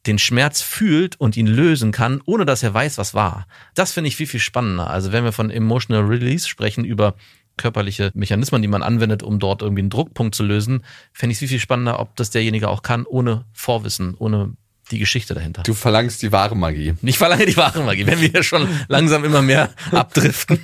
[0.08, 3.46] den Schmerz fühlt und ihn lösen kann, ohne dass er weiß, was war.
[3.76, 4.90] Das finde ich viel, viel spannender.
[4.90, 7.16] Also wenn wir von Emotional Release sprechen, über
[7.58, 11.40] körperliche Mechanismen, die man anwendet, um dort irgendwie einen Druckpunkt zu lösen, fände ich es
[11.40, 14.54] viel, viel spannender, ob das derjenige auch kann, ohne Vorwissen, ohne
[14.92, 15.64] die Geschichte dahinter.
[15.64, 16.94] Du verlangst die wahre Magie.
[17.02, 20.60] Ich verlange die wahre Magie, wenn wir schon langsam immer mehr abdriften.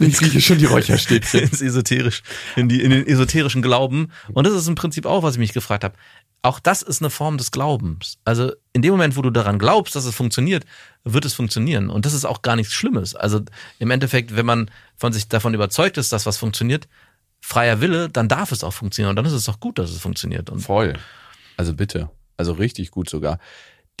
[0.00, 1.40] Ich rieche schon die Räucherstäbchen.
[1.50, 2.22] ins esoterisch,
[2.56, 4.10] in, die, in den esoterischen Glauben.
[4.32, 5.94] Und das ist im Prinzip auch, was ich mich gefragt habe.
[6.42, 8.18] Auch das ist eine Form des Glaubens.
[8.24, 10.64] Also in dem Moment, wo du daran glaubst, dass es funktioniert,
[11.04, 11.90] wird es funktionieren.
[11.90, 13.14] Und das ist auch gar nichts Schlimmes.
[13.14, 13.40] Also
[13.78, 16.88] im Endeffekt, wenn man von sich davon überzeugt ist, dass was funktioniert,
[17.40, 19.10] freier Wille, dann darf es auch funktionieren.
[19.10, 20.50] Und dann ist es auch gut, dass es funktioniert.
[20.50, 20.94] Und Voll.
[21.56, 22.10] Also bitte.
[22.38, 23.38] Also richtig gut sogar.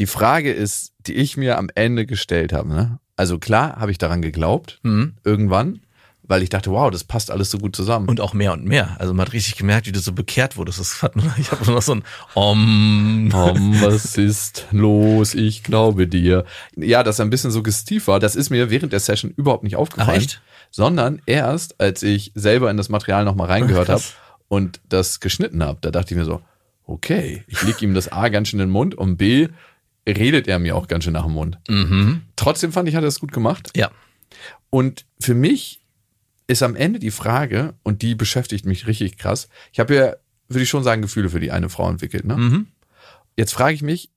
[0.00, 2.68] Die Frage ist, die ich mir am Ende gestellt habe.
[2.68, 2.98] Ne?
[3.16, 5.14] Also klar habe ich daran geglaubt, Mhm.
[5.24, 5.80] irgendwann,
[6.22, 8.06] weil ich dachte, wow, das passt alles so gut zusammen.
[8.08, 8.96] Und auch mehr und mehr.
[9.00, 10.78] Also man hat richtig gemerkt, wie du so bekehrt wurdest.
[10.78, 13.28] Das hat, ich habe noch so ein Om.
[13.32, 15.34] Tom, was ist los?
[15.34, 16.44] Ich glaube dir.
[16.76, 19.76] Ja, dass er ein bisschen suggestiv war, das ist mir während der Session überhaupt nicht
[19.76, 20.10] aufgefallen.
[20.10, 20.40] Ach, echt?
[20.70, 24.02] Sondern erst, als ich selber in das Material nochmal reingehört habe
[24.48, 26.40] und das geschnitten habe, da dachte ich mir so,
[26.88, 29.48] okay, ich leg ihm das A ganz schön in den Mund und B
[30.06, 31.58] redet er mir auch ganz schön nach dem Mund.
[31.68, 32.22] Mhm.
[32.34, 33.70] Trotzdem fand ich, hat er es gut gemacht.
[33.76, 33.90] Ja.
[34.70, 35.82] Und für mich
[36.46, 39.48] ist am Ende die Frage, und die beschäftigt mich richtig krass.
[39.70, 40.16] Ich habe ja,
[40.48, 42.24] würde ich schon sagen, Gefühle für die eine Frau entwickelt.
[42.24, 42.36] Ne?
[42.36, 42.66] Mhm.
[43.36, 44.10] Jetzt frage ich mich,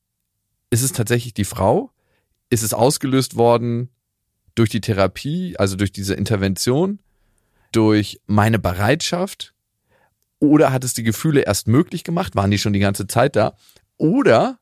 [0.69, 1.91] ist es tatsächlich die Frau?
[2.49, 3.89] Ist es ausgelöst worden
[4.55, 6.99] durch die Therapie, also durch diese Intervention,
[7.73, 9.53] durch meine Bereitschaft?
[10.41, 12.35] Oder hat es die Gefühle erst möglich gemacht?
[12.35, 13.53] Waren die schon die ganze Zeit da?
[13.97, 14.57] Oder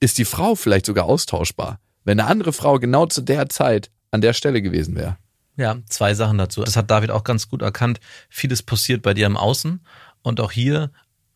[0.00, 1.80] ist die Frau vielleicht sogar austauschbar?
[2.04, 5.16] Wenn eine andere Frau genau zu der Zeit an der Stelle gewesen wäre.
[5.56, 6.62] Ja, zwei Sachen dazu.
[6.62, 8.00] Das hat David auch ganz gut erkannt.
[8.28, 9.80] Vieles passiert bei dir im Außen
[10.22, 10.90] und auch hier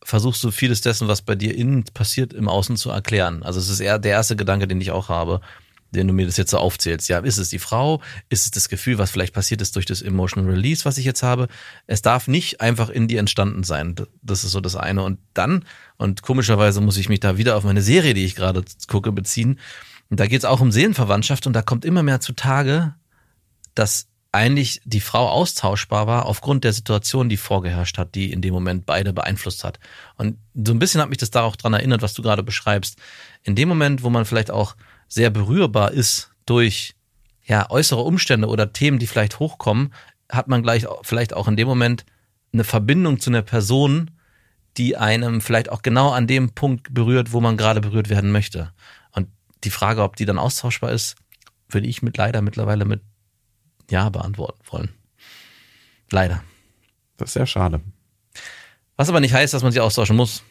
[0.04, 3.42] versuchst du vieles dessen, was bei dir innen passiert, im Außen zu erklären.
[3.42, 5.40] Also es ist eher der erste Gedanke, den ich auch habe,
[5.94, 7.08] den du mir das jetzt so aufzählst.
[7.08, 8.00] Ja, ist es die Frau?
[8.28, 11.22] Ist es das Gefühl, was vielleicht passiert ist durch das Emotional Release, was ich jetzt
[11.22, 11.48] habe?
[11.86, 13.94] Es darf nicht einfach in dir entstanden sein.
[14.22, 15.02] Das ist so das eine.
[15.02, 15.64] Und dann,
[15.96, 19.60] und komischerweise muss ich mich da wieder auf meine Serie, die ich gerade gucke, beziehen.
[20.10, 22.94] Und da geht es auch um Seelenverwandtschaft und da kommt immer mehr zutage,
[23.74, 28.54] dass eigentlich die Frau austauschbar war aufgrund der Situation, die vorgeherrscht hat, die in dem
[28.54, 29.78] Moment beide beeinflusst hat.
[30.16, 32.98] Und so ein bisschen hat mich das da auch dran erinnert, was du gerade beschreibst.
[33.42, 34.74] In dem Moment, wo man vielleicht auch
[35.12, 36.94] sehr berührbar ist durch
[37.44, 39.92] ja, äußere Umstände oder Themen, die vielleicht hochkommen,
[40.30, 42.06] hat man gleich vielleicht auch in dem Moment
[42.54, 44.10] eine Verbindung zu einer Person,
[44.78, 48.72] die einem vielleicht auch genau an dem Punkt berührt, wo man gerade berührt werden möchte.
[49.10, 49.28] Und
[49.64, 51.16] die Frage, ob die dann austauschbar ist,
[51.68, 53.02] würde ich mit leider mittlerweile mit
[53.90, 54.94] Ja beantworten wollen.
[56.10, 56.42] Leider.
[57.18, 57.82] Das ist sehr schade.
[58.96, 60.42] Was aber nicht heißt, dass man sie austauschen muss.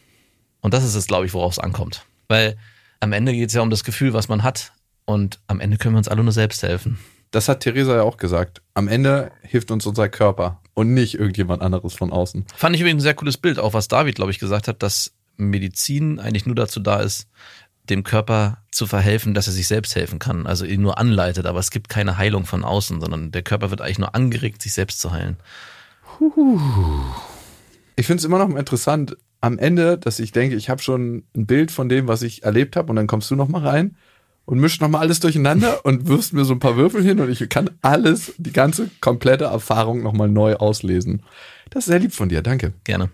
[0.60, 2.06] Und das ist es, glaube ich, worauf es ankommt.
[2.28, 2.56] Weil
[3.02, 4.72] am Ende geht es ja um das Gefühl, was man hat.
[5.04, 6.98] Und am Ende können wir uns alle nur selbst helfen.
[7.32, 8.62] Das hat Theresa ja auch gesagt.
[8.74, 12.46] Am Ende hilft uns unser Körper und nicht irgendjemand anderes von außen.
[12.54, 15.12] Fand ich übrigens ein sehr cooles Bild, auch was David, glaube ich, gesagt hat, dass
[15.36, 17.26] Medizin eigentlich nur dazu da ist,
[17.90, 20.46] dem Körper zu verhelfen, dass er sich selbst helfen kann.
[20.46, 23.80] Also ihn nur anleitet, aber es gibt keine Heilung von außen, sondern der Körper wird
[23.80, 25.38] eigentlich nur angeregt, sich selbst zu heilen.
[27.96, 31.46] Ich finde es immer noch interessant am Ende, dass ich denke, ich habe schon ein
[31.46, 33.96] Bild von dem, was ich erlebt habe und dann kommst du noch mal rein
[34.44, 37.28] und mischst noch mal alles durcheinander und wirfst mir so ein paar Würfel hin und
[37.28, 41.22] ich kann alles, die ganze komplette Erfahrung noch mal neu auslesen.
[41.70, 42.72] Das ist sehr lieb von dir, danke.
[42.84, 43.10] Gerne.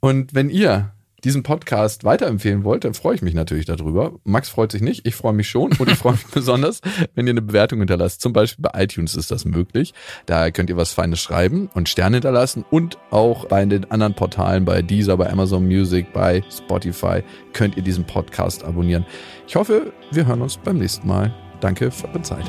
[0.00, 0.92] Und wenn ihr
[1.24, 4.12] diesen Podcast weiterempfehlen wollt, dann freue ich mich natürlich darüber.
[4.24, 6.80] Max freut sich nicht, ich freue mich schon und ich freue mich besonders,
[7.14, 8.20] wenn ihr eine Bewertung hinterlasst.
[8.20, 9.94] Zum Beispiel bei iTunes ist das möglich.
[10.26, 14.64] Da könnt ihr was Feines schreiben und Sterne hinterlassen und auch bei den anderen Portalen,
[14.64, 17.22] bei Deezer, bei Amazon Music, bei Spotify
[17.52, 19.04] könnt ihr diesen Podcast abonnieren.
[19.46, 21.34] Ich hoffe, wir hören uns beim nächsten Mal.
[21.60, 22.44] Danke für eure Zeit.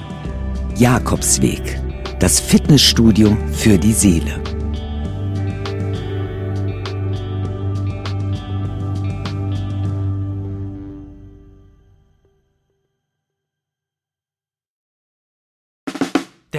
[0.77, 1.79] Jakobsweg.
[2.19, 4.60] Das Fitnessstudio für die Seele.